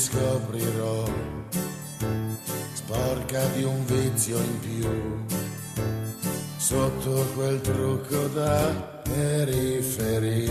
[0.00, 1.04] Scoprirò
[2.72, 4.88] sporca di un vizio in più.
[6.56, 10.50] Sotto quel trucco da periferia.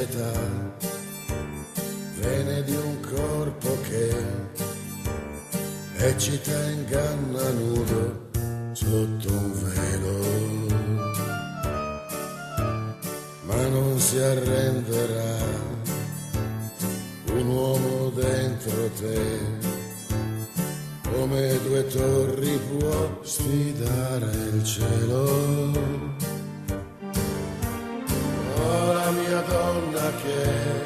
[0.00, 0.32] Età,
[2.20, 4.14] vene di un corpo che
[5.96, 8.28] eccita inganna nudo
[8.72, 10.18] sotto un velo,
[13.42, 15.36] ma non si arrenderà
[17.32, 19.66] un uomo dentro te,
[21.02, 25.98] come due torri può sfidare il cielo.
[29.38, 30.82] Mia donna che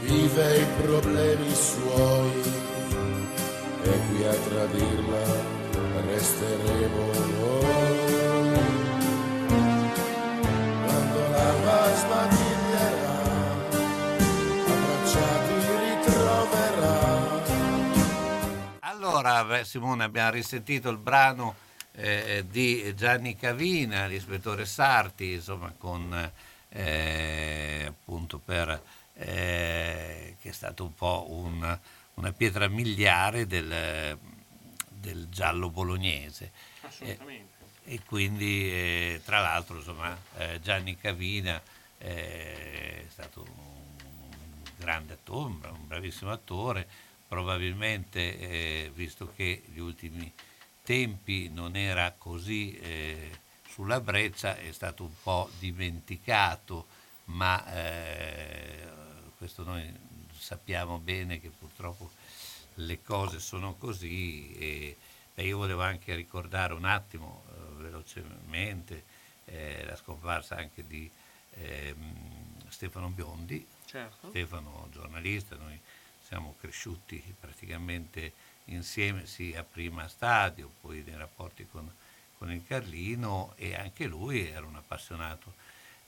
[0.00, 2.42] vive i problemi suoi
[3.82, 5.52] e qui a tradirla
[6.06, 8.52] resteremo noi.
[10.84, 13.20] Quando l'alba sbadiglierà,
[14.66, 15.54] abbracciati
[15.84, 17.42] ritroverà.
[18.80, 21.54] Allora, Simone, abbiamo risentito il brano
[21.92, 26.52] eh, di Gianni Cavina, l'ispettore Sarti, insomma, con eh,
[27.86, 28.82] appunto per
[29.14, 31.78] eh, che è stato un po' un-
[32.14, 34.18] una pietra miliare del,
[34.88, 36.50] del giallo bolognese.
[36.82, 37.52] Assolutamente.
[37.86, 41.60] E quindi, eh, tra l'altro, insomma, eh, Gianni Cavina
[41.98, 46.86] eh, è stato un grande attore, un bra- un bravissimo attore,
[47.28, 50.32] probabilmente eh, visto che gli ultimi
[50.82, 53.30] tempi non era così eh,
[53.74, 56.86] sulla breccia, è stato un po' dimenticato,
[57.24, 58.86] ma eh,
[59.36, 59.92] questo noi
[60.38, 62.12] sappiamo bene che purtroppo
[62.74, 64.96] le cose sono così e
[65.34, 69.04] beh, io volevo anche ricordare un attimo eh, velocemente
[69.46, 71.10] eh, la scomparsa anche di
[71.54, 74.28] ehm, Stefano Biondi, Certo.
[74.28, 75.76] Stefano giornalista, noi
[76.24, 78.32] siamo cresciuti praticamente
[78.66, 81.92] insieme sia prima a stadio, poi nei rapporti con,
[82.38, 85.54] con il Carlino e anche lui era un appassionato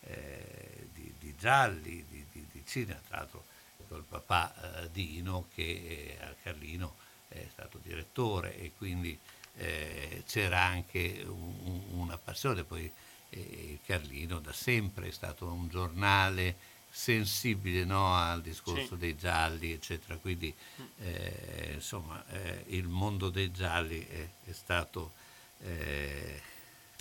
[0.03, 3.45] eh, di, di gialli, di, di, di cinema, tra l'altro
[3.89, 6.97] col papà eh, Dino che eh, al Carlino
[7.29, 9.19] è stato direttore e quindi
[9.59, 12.91] eh, c'era anche un- un- una passione, poi
[13.31, 13.39] eh,
[13.73, 16.57] il Carlino da sempre è stato un giornale
[16.91, 18.97] sensibile no, al discorso Sì.
[18.99, 20.55] dei gialli, eccetera, quindi
[20.99, 25.13] eh, insomma eh, il mondo dei gialli è, è stato
[25.63, 26.41] eh,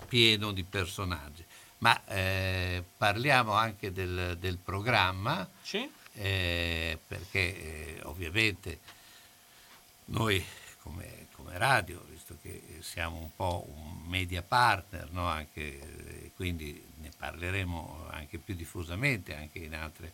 [0.08, 1.44] pieno di personaggi.
[1.78, 5.88] Ma eh, parliamo anche del, del programma, Sì.
[6.14, 8.80] eh, perché eh, ovviamente
[10.06, 10.42] noi
[10.80, 15.26] come, come radio, visto che siamo un po' un media partner, no?
[15.26, 20.12] Anche, eh, quindi ne parleremo anche più diffusamente, anche in altre,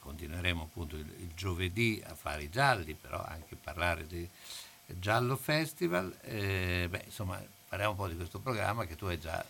[0.00, 4.28] continueremo appunto il, il giovedì a fare i gialli, però anche parlare di
[4.86, 9.44] Giallo Festival, eh, beh, insomma parliamo un po' di questo programma che tu hai già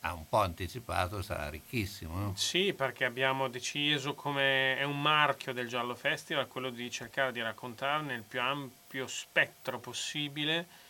[0.00, 2.16] ha un po' anticipato, sarà ricchissimo.
[2.16, 2.32] no?
[2.36, 7.42] Sì, perché abbiamo deciso come è un marchio del Giallo Festival quello di cercare di
[7.42, 10.84] raccontare nel più ampio spettro possibile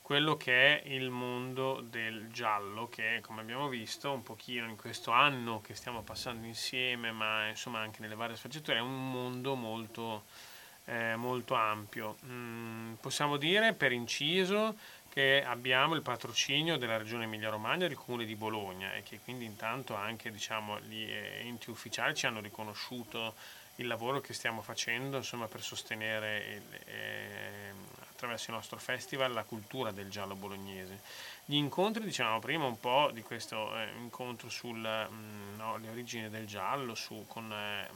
[0.00, 5.12] quello che è il mondo del giallo, che come abbiamo visto un pochino in questo
[5.12, 10.24] anno che stiamo passando insieme, ma insomma anche nelle varie sfaccettature, è un mondo molto,
[10.86, 12.16] eh, molto ampio.
[12.26, 14.76] Mm, possiamo dire per inciso
[15.08, 19.44] che abbiamo il patrocinio della regione Emilia-Romagna e del comune di Bologna e che quindi
[19.44, 23.34] intanto anche diciamo, gli eh, enti ufficiali ci hanno riconosciuto
[23.76, 27.76] il lavoro che stiamo facendo insomma, per sostenere il- ehm,
[28.10, 31.00] attraverso il nostro festival la cultura del giallo bolognese.
[31.46, 35.08] Gli incontri, dicevamo prima, un po' di questo eh, incontro sulle
[35.90, 37.88] origini del giallo, su, con eh,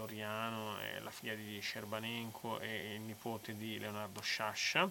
[0.00, 4.88] Loriano, e la figlia di Scerbanenko e il nipote di Leonardo Sciascia.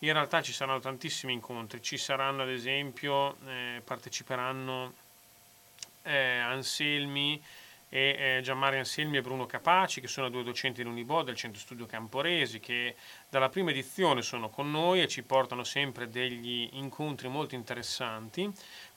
[0.00, 4.92] In realtà ci saranno tantissimi incontri, ci saranno ad esempio, eh, parteciperanno
[6.02, 7.42] eh, Anselmi
[7.88, 11.86] e eh, Gianmario Anselmi e Bruno Capaci, che sono due docenti dell'Unibo del Centro Studio
[11.86, 12.96] Camporesi, che
[13.28, 18.52] dalla prima edizione sono con noi e ci portano sempre degli incontri molto interessanti.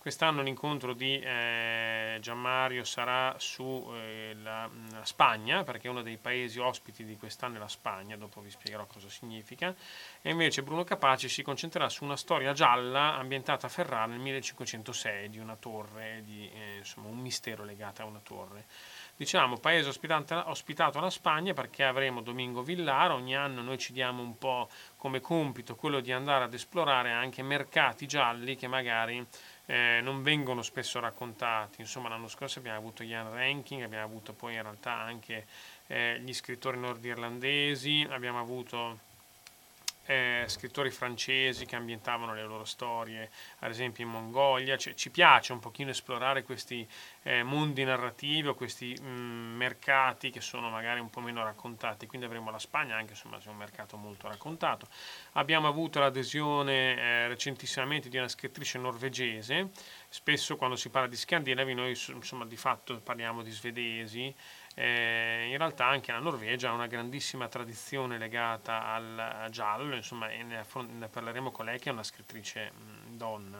[0.07, 4.69] Quest'anno l'incontro di eh, Gianmario sarà sulla
[5.01, 9.09] Spagna, perché uno dei paesi ospiti di quest'anno è la Spagna, dopo vi spiegherò cosa
[9.09, 9.75] significa.
[10.21, 15.27] E invece Bruno Capaci si concentrerà su una storia gialla ambientata a Ferrara nel 1506
[15.29, 18.63] di una torre, di eh, insomma, un mistero legato a una torre.
[19.17, 24.38] Diciamo paese ospitato alla Spagna perché avremo Domingo Villar, ogni anno noi ci diamo un
[24.38, 29.25] po' come compito quello di andare ad esplorare anche mercati gialli che magari
[29.68, 31.81] eh, non vengono spesso raccontati.
[31.81, 35.45] Insomma, l'anno scorso abbiamo avuto Ian Ranking, abbiamo avuto poi in realtà anche
[35.88, 39.06] eh, gli scrittori nordirlandesi, abbiamo avuto
[40.07, 43.29] eh, scrittori francesi che ambientavano le loro storie,
[43.59, 44.77] ad esempio in Mongolia.
[44.77, 46.88] Cioè, ci piace un pochino esplorare questi
[47.23, 52.07] eh, mondi narrativi o questi mm, mercati che sono magari un po' meno raccontati.
[52.07, 54.88] Quindi avremo la Spagna, anche insomma, c'è un mercato molto raccontato.
[55.34, 59.69] Abbiamo avuto l'adesione eh, recentissimamente di una scrittrice norvegese.
[60.09, 64.34] Spesso quando si parla di scandinavi noi insomma di fatto parliamo di svedesi,
[64.80, 70.60] eh, in realtà anche la Norvegia ha una grandissima tradizione legata al giallo, insomma, ne,
[70.60, 73.58] affron- ne parleremo con lei che è una scrittrice mh, donna.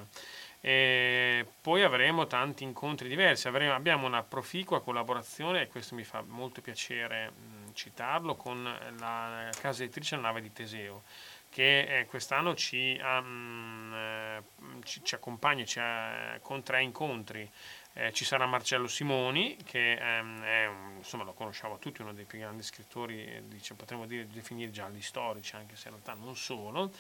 [0.62, 6.22] E poi avremo tanti incontri diversi, avremo- abbiamo una proficua collaborazione, e questo mi fa
[6.22, 8.64] molto piacere mh, citarlo, con
[9.00, 11.02] la casa editrice La Nave di Teseo
[11.50, 14.44] che eh, quest'anno ci, eh,
[14.84, 17.50] ci, ci accompagna ci ha- con tre incontri.
[18.00, 22.38] Eh, ci sarà Marcello Simoni, che ehm, è insomma, lo conosciamo tutti, uno dei più
[22.38, 26.92] grandi scrittori, dice, potremmo dire, definire gialli storici, anche se in realtà non solo.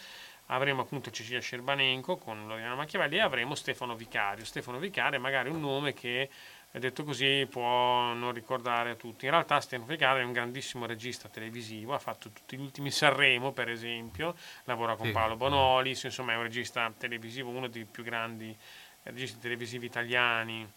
[0.48, 4.44] Avremo appunto Cecilia Scerbanenko con Loriana Machiavelli e avremo Stefano Vicario.
[4.44, 6.32] Stefano Vicario è magari un nome che,
[6.72, 9.26] eh, detto così, può non ricordare a tutti.
[9.26, 13.52] In realtà Stefano Vicario è un grandissimo regista televisivo, ha fatto tutti gli ultimi Sanremo,
[13.52, 15.12] per esempio, lavora con.
[15.12, 18.58] Paolo Bonolis, insomma è un regista televisivo, uno dei più grandi
[19.04, 20.77] registi televisivi italiani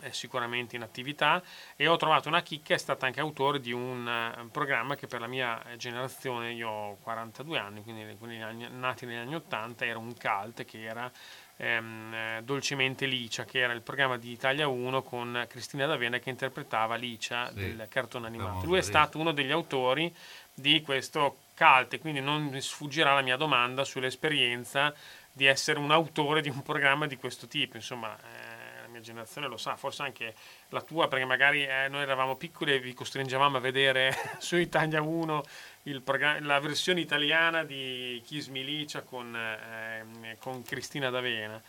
[0.00, 1.42] è sicuramente in attività
[1.76, 5.20] e ho trovato una chicca, è stata anche autore di un eh, programma che per
[5.20, 9.98] la mia generazione, io ho 42 anni, quindi quelli anni- nati negli anni 80, era
[9.98, 11.10] un cult che era
[11.56, 16.30] ehm, eh, Dolcemente Licia, che era il programma di Italia 1 con Cristina D'Avena che
[16.30, 18.66] interpretava Licia Sì, del cartone animato.
[18.66, 20.14] Lui è stato uno degli autori
[20.54, 24.94] di questo cult quindi non sfuggirà la mia domanda sull'esperienza
[25.32, 28.16] di essere un autore di un programma di questo tipo, insomma...
[28.16, 28.47] eh,
[28.98, 30.34] mia generazione lo sa, forse anche
[30.70, 35.00] la tua, perché magari eh, noi eravamo piccoli e vi costringevamo a vedere su Italia
[35.00, 35.42] 1
[35.84, 41.60] il programma- la versione italiana di Kiss Me Licia con, ehm, con Cristina D'Avena.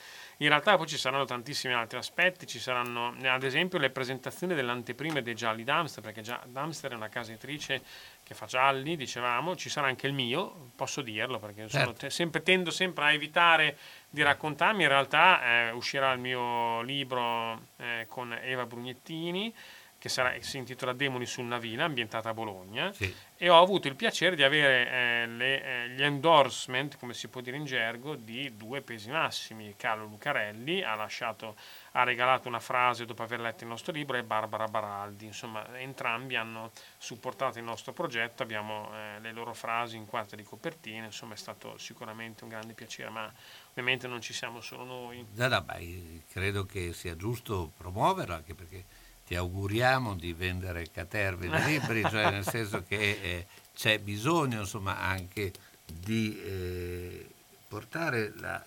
[0.42, 4.72] In realtà poi ci saranno tantissimi altri aspetti, ci saranno ad esempio le presentazioni delle
[4.72, 7.82] anteprime dei gialli Damster, perché già Damster è una casa editrice
[8.24, 12.00] che fa gialli, dicevamo, ci sarà anche il mio, posso dirlo perché sono Certo.
[12.00, 13.78] te- sempre, tendo sempre a evitare
[14.10, 19.54] di raccontarmi, in realtà eh, uscirà il mio libro eh, con Eva Brugnettini
[20.00, 22.90] che sarà- si intitola Demoni sul Navina, ambientata a Bologna
[23.36, 27.42] e ho avuto il piacere di avere eh, le- eh, gli endorsement, come si può
[27.42, 29.76] dire in gergo, di due pesi massimi.
[29.78, 31.56] Carlo Lucarelli ha, lasciato,
[31.92, 35.26] ha regalato una frase dopo aver letto il nostro libro e Barbara Baraldi.
[35.26, 40.44] Insomma, entrambi hanno supportato il nostro progetto, abbiamo eh, le loro frasi in quarta di
[40.44, 43.32] copertina, insomma è stato sicuramente un grande piacere, ma
[43.80, 45.26] ovviamente non ci siamo solo noi.
[45.36, 48.84] No, no, io credo che sia giusto promuoverlo anche perché
[49.26, 55.00] ti auguriamo di vendere caterve di libri, cioè nel senso che eh, c'è bisogno insomma
[55.00, 55.54] anche
[55.86, 57.30] di eh,
[57.68, 58.62] portare la,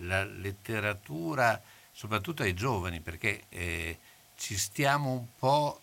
[0.00, 1.60] la letteratura
[1.90, 3.98] soprattutto ai giovani perché eh,
[4.36, 5.80] ci stiamo un po'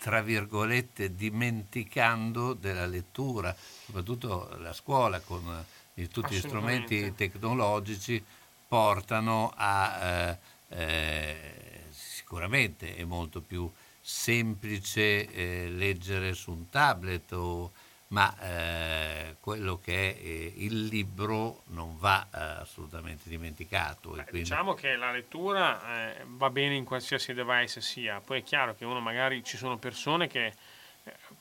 [0.00, 5.64] tra virgolette dimenticando della lettura, soprattutto la scuola con
[6.10, 8.22] tutti gli strumenti tecnologici
[8.68, 13.70] portano a eh, eh, sicuramente è molto più
[14.00, 17.72] semplice eh, leggere su un tablet o-
[18.08, 24.48] ma eh, quello che è eh, il libro non va eh, assolutamente dimenticato e quindi
[24.48, 28.84] Diciamo che la lettura eh, va bene in qualsiasi device sia, poi è chiaro che
[28.84, 30.54] uno magari ci sono persone che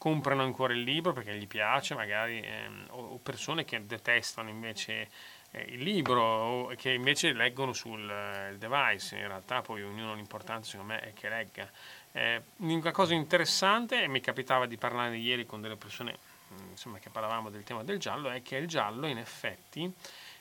[0.06, 5.10] comprano ancora il libro perché gli piace, magari, ehm, o, persone che detestano invece
[5.49, 9.18] eh, il libro o che invece leggono sul eh, device.
[9.18, 11.68] In realtà poi ognuno l'importante secondo me è che legga.
[12.11, 16.15] Eh, una cosa interessante, e mi capitava di parlare ieri con delle persone
[16.49, 19.91] mh, insomma, che parlavamo del tema del giallo, è che il giallo in effetti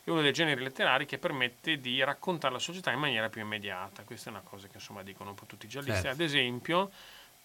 [0.05, 4.03] è uno dei generi letterari che permette di raccontare la società in maniera più immediata.
[4.03, 6.03] Questa è una cosa che insomma dicono un po' tutti i giallisti.
[6.03, 6.11] Certo.
[6.11, 6.91] Ad esempio,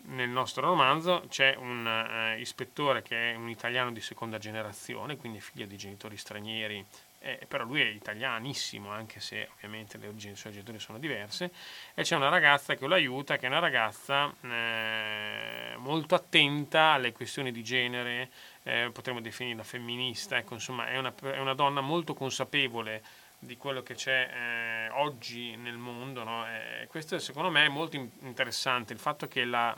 [0.02, 5.42] nel nostro romanzo c'è un eh, ispettore che è un italiano di seconda generazione, quindi
[5.42, 6.86] figlio di genitori stranieri,
[7.20, 11.52] eh, però lui è italianissimo, anche se ovviamente le origini dei suoi genitori sono diverse,
[11.94, 17.12] e c'è una ragazza che lo aiuta, che è una ragazza eh, molto attenta alle
[17.12, 18.30] questioni di genere,
[18.64, 23.04] eh, potremmo definirla femminista, ecco, insomma è una, è una donna molto consapevole
[23.40, 26.24] di quello che c'è eh, oggi nel mondo.
[26.24, 26.46] no?
[26.48, 29.76] Eh, questo secondo me è molto in- interessante, il fatto che la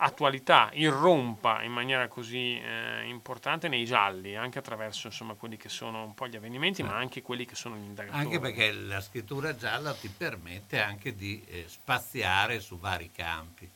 [0.00, 6.04] attualità irrompa in maniera così eh, importante nei gialli, anche attraverso insomma, quelli che sono
[6.04, 8.24] un po' gli avvenimenti, ma anche quelli che sono gli indagatori.
[8.24, 13.68] anche perché la scrittura gialla ti permette anche di eh, spaziare su vari campi.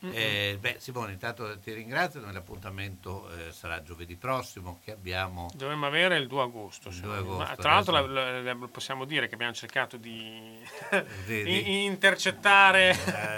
[0.00, 2.20] Eh, beh, Simone, intanto ti ringrazio.
[2.30, 5.50] L'appuntamento eh, sarà giovedì prossimo che abbiamo.
[5.54, 6.88] Dovremmo avere il 2 agosto.
[6.88, 9.34] Il se 2 non- ma agosto, tra l'altro adesso- la- la- la- possiamo dire che
[9.34, 10.58] abbiamo cercato di,
[11.26, 12.90] Di- di- intercettare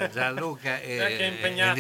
[0.03, 0.97] Eh, Gianluca e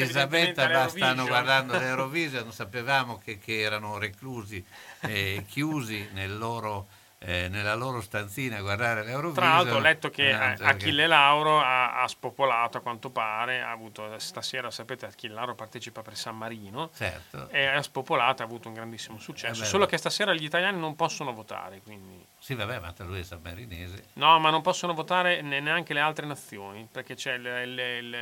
[0.00, 4.64] Elisabetta stanno guardando l'Eurovision, non sapevamo che, che erano reclusi
[5.00, 6.88] e chiusi nel loro,
[7.20, 9.34] eh, nella loro stanzina a guardare l'Eurovision.
[9.34, 13.10] Tra l'altro ho letto che Eh, eh, perché- Achille Lauro ha, ha spopolato a quanto
[13.10, 17.48] pare, ha avuto stasera, sapete Achille Lauro partecipa per San Marino Certo.
[17.50, 20.94] e ha spopolato, ha avuto un grandissimo successo, Eh solo che stasera gli italiani non
[20.94, 22.24] possono votare, quindi...
[22.48, 24.04] Sì, vabbè, ma lui è sammarinese.
[24.14, 28.14] No, ma non possono votare ne- neanche le altre nazioni, perché c'è il, il- il-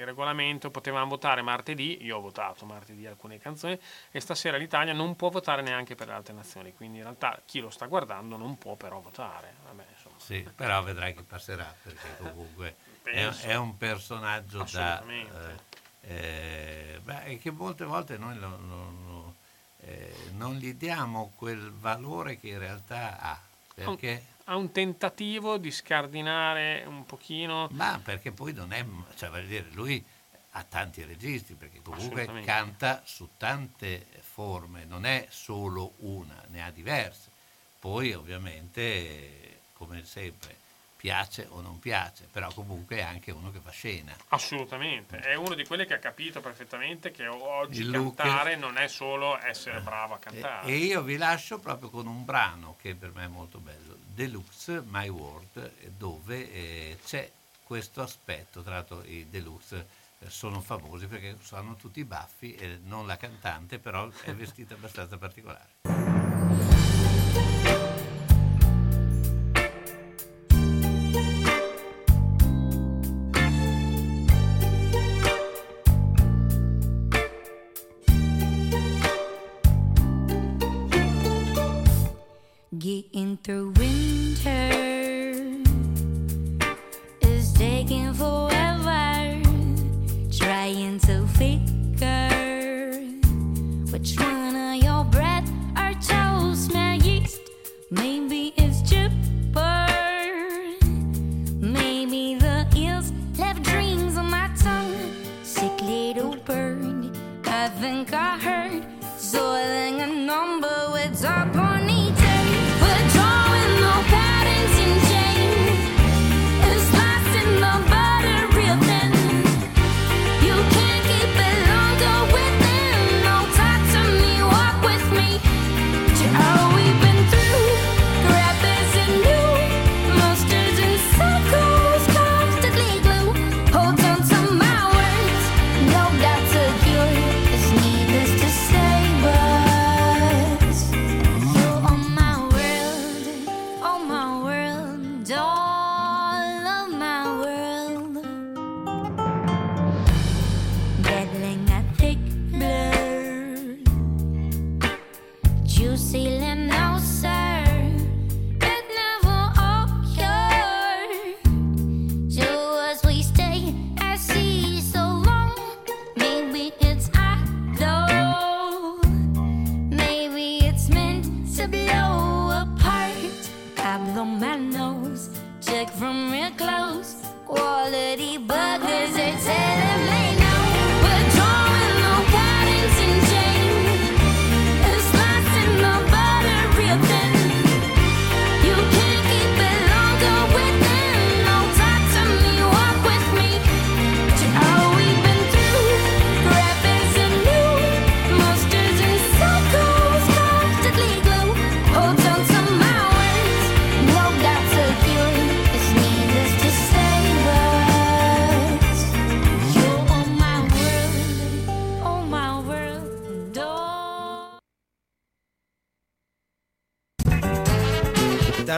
[0.00, 3.80] il regolamento, potevamo votare martedì, io ho votato martedì alcune canzoni,
[4.10, 7.60] e stasera l'Italia non può votare neanche per le altre nazioni, quindi in realtà chi
[7.60, 9.54] lo sta guardando non può però votare.
[9.64, 9.84] Vabbè.
[10.18, 15.02] Sì, però vedrai che passerà perché comunque è, è un personaggio da...
[16.02, 16.14] Eh,
[16.94, 19.25] eh, beh, che molte volte noi lo- lo- lo-
[19.86, 23.40] eh, non gli diamo quel valore che in realtà ha.
[23.72, 24.34] Perché?
[24.44, 27.68] Ha un tentativo di scardinare un pochino...
[27.72, 28.84] Ma perché poi non è...
[29.14, 30.04] Cioè, voglio dire, lui
[30.52, 36.70] ha tanti registri, perché comunque canta su tante forme, non è solo una, ne ha
[36.70, 37.30] diverse.
[37.78, 40.56] Poi ovviamente, come sempre,
[41.06, 44.12] piace o non piace, però comunque è anche uno che fa scena.
[44.30, 48.76] Assolutamente, è uno di quelli che ha capito perfettamente che oggi Il look- cantare non
[48.76, 50.66] è solo essere bravo a cantare.
[50.66, 54.82] E io vi lascio proprio con un brano che per me è molto bello, Deluxe
[54.84, 57.30] My World, dove eh, c'è
[57.62, 59.86] questo aspetto, tra l'altro i Deluxe
[60.18, 64.74] eh, sono famosi perché hanno tutti i baffi e non la cantante, però è vestita
[64.74, 65.74] abbastanza particolare.
[83.16, 83.95] in through.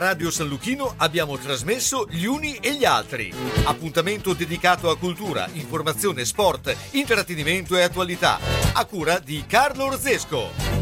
[0.08, 3.30] Radio San Luchino abbiamo trasmesso Gli Uni e gli Altri.
[3.64, 8.38] Appuntamento dedicato a cultura, informazione, sport, intrattenimento e attualità.
[8.72, 10.78] A cura di Carlo Orzesco.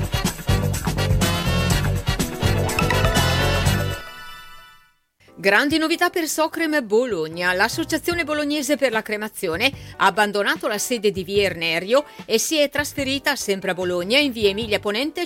[5.39, 7.53] Grandi novità per Socrem Bologna.
[7.53, 12.69] L'associazione bolognese per la cremazione ha abbandonato la sede di Via Ernerio e si è
[12.69, 15.24] trasferita sempre a Bologna in via Emilia Ponente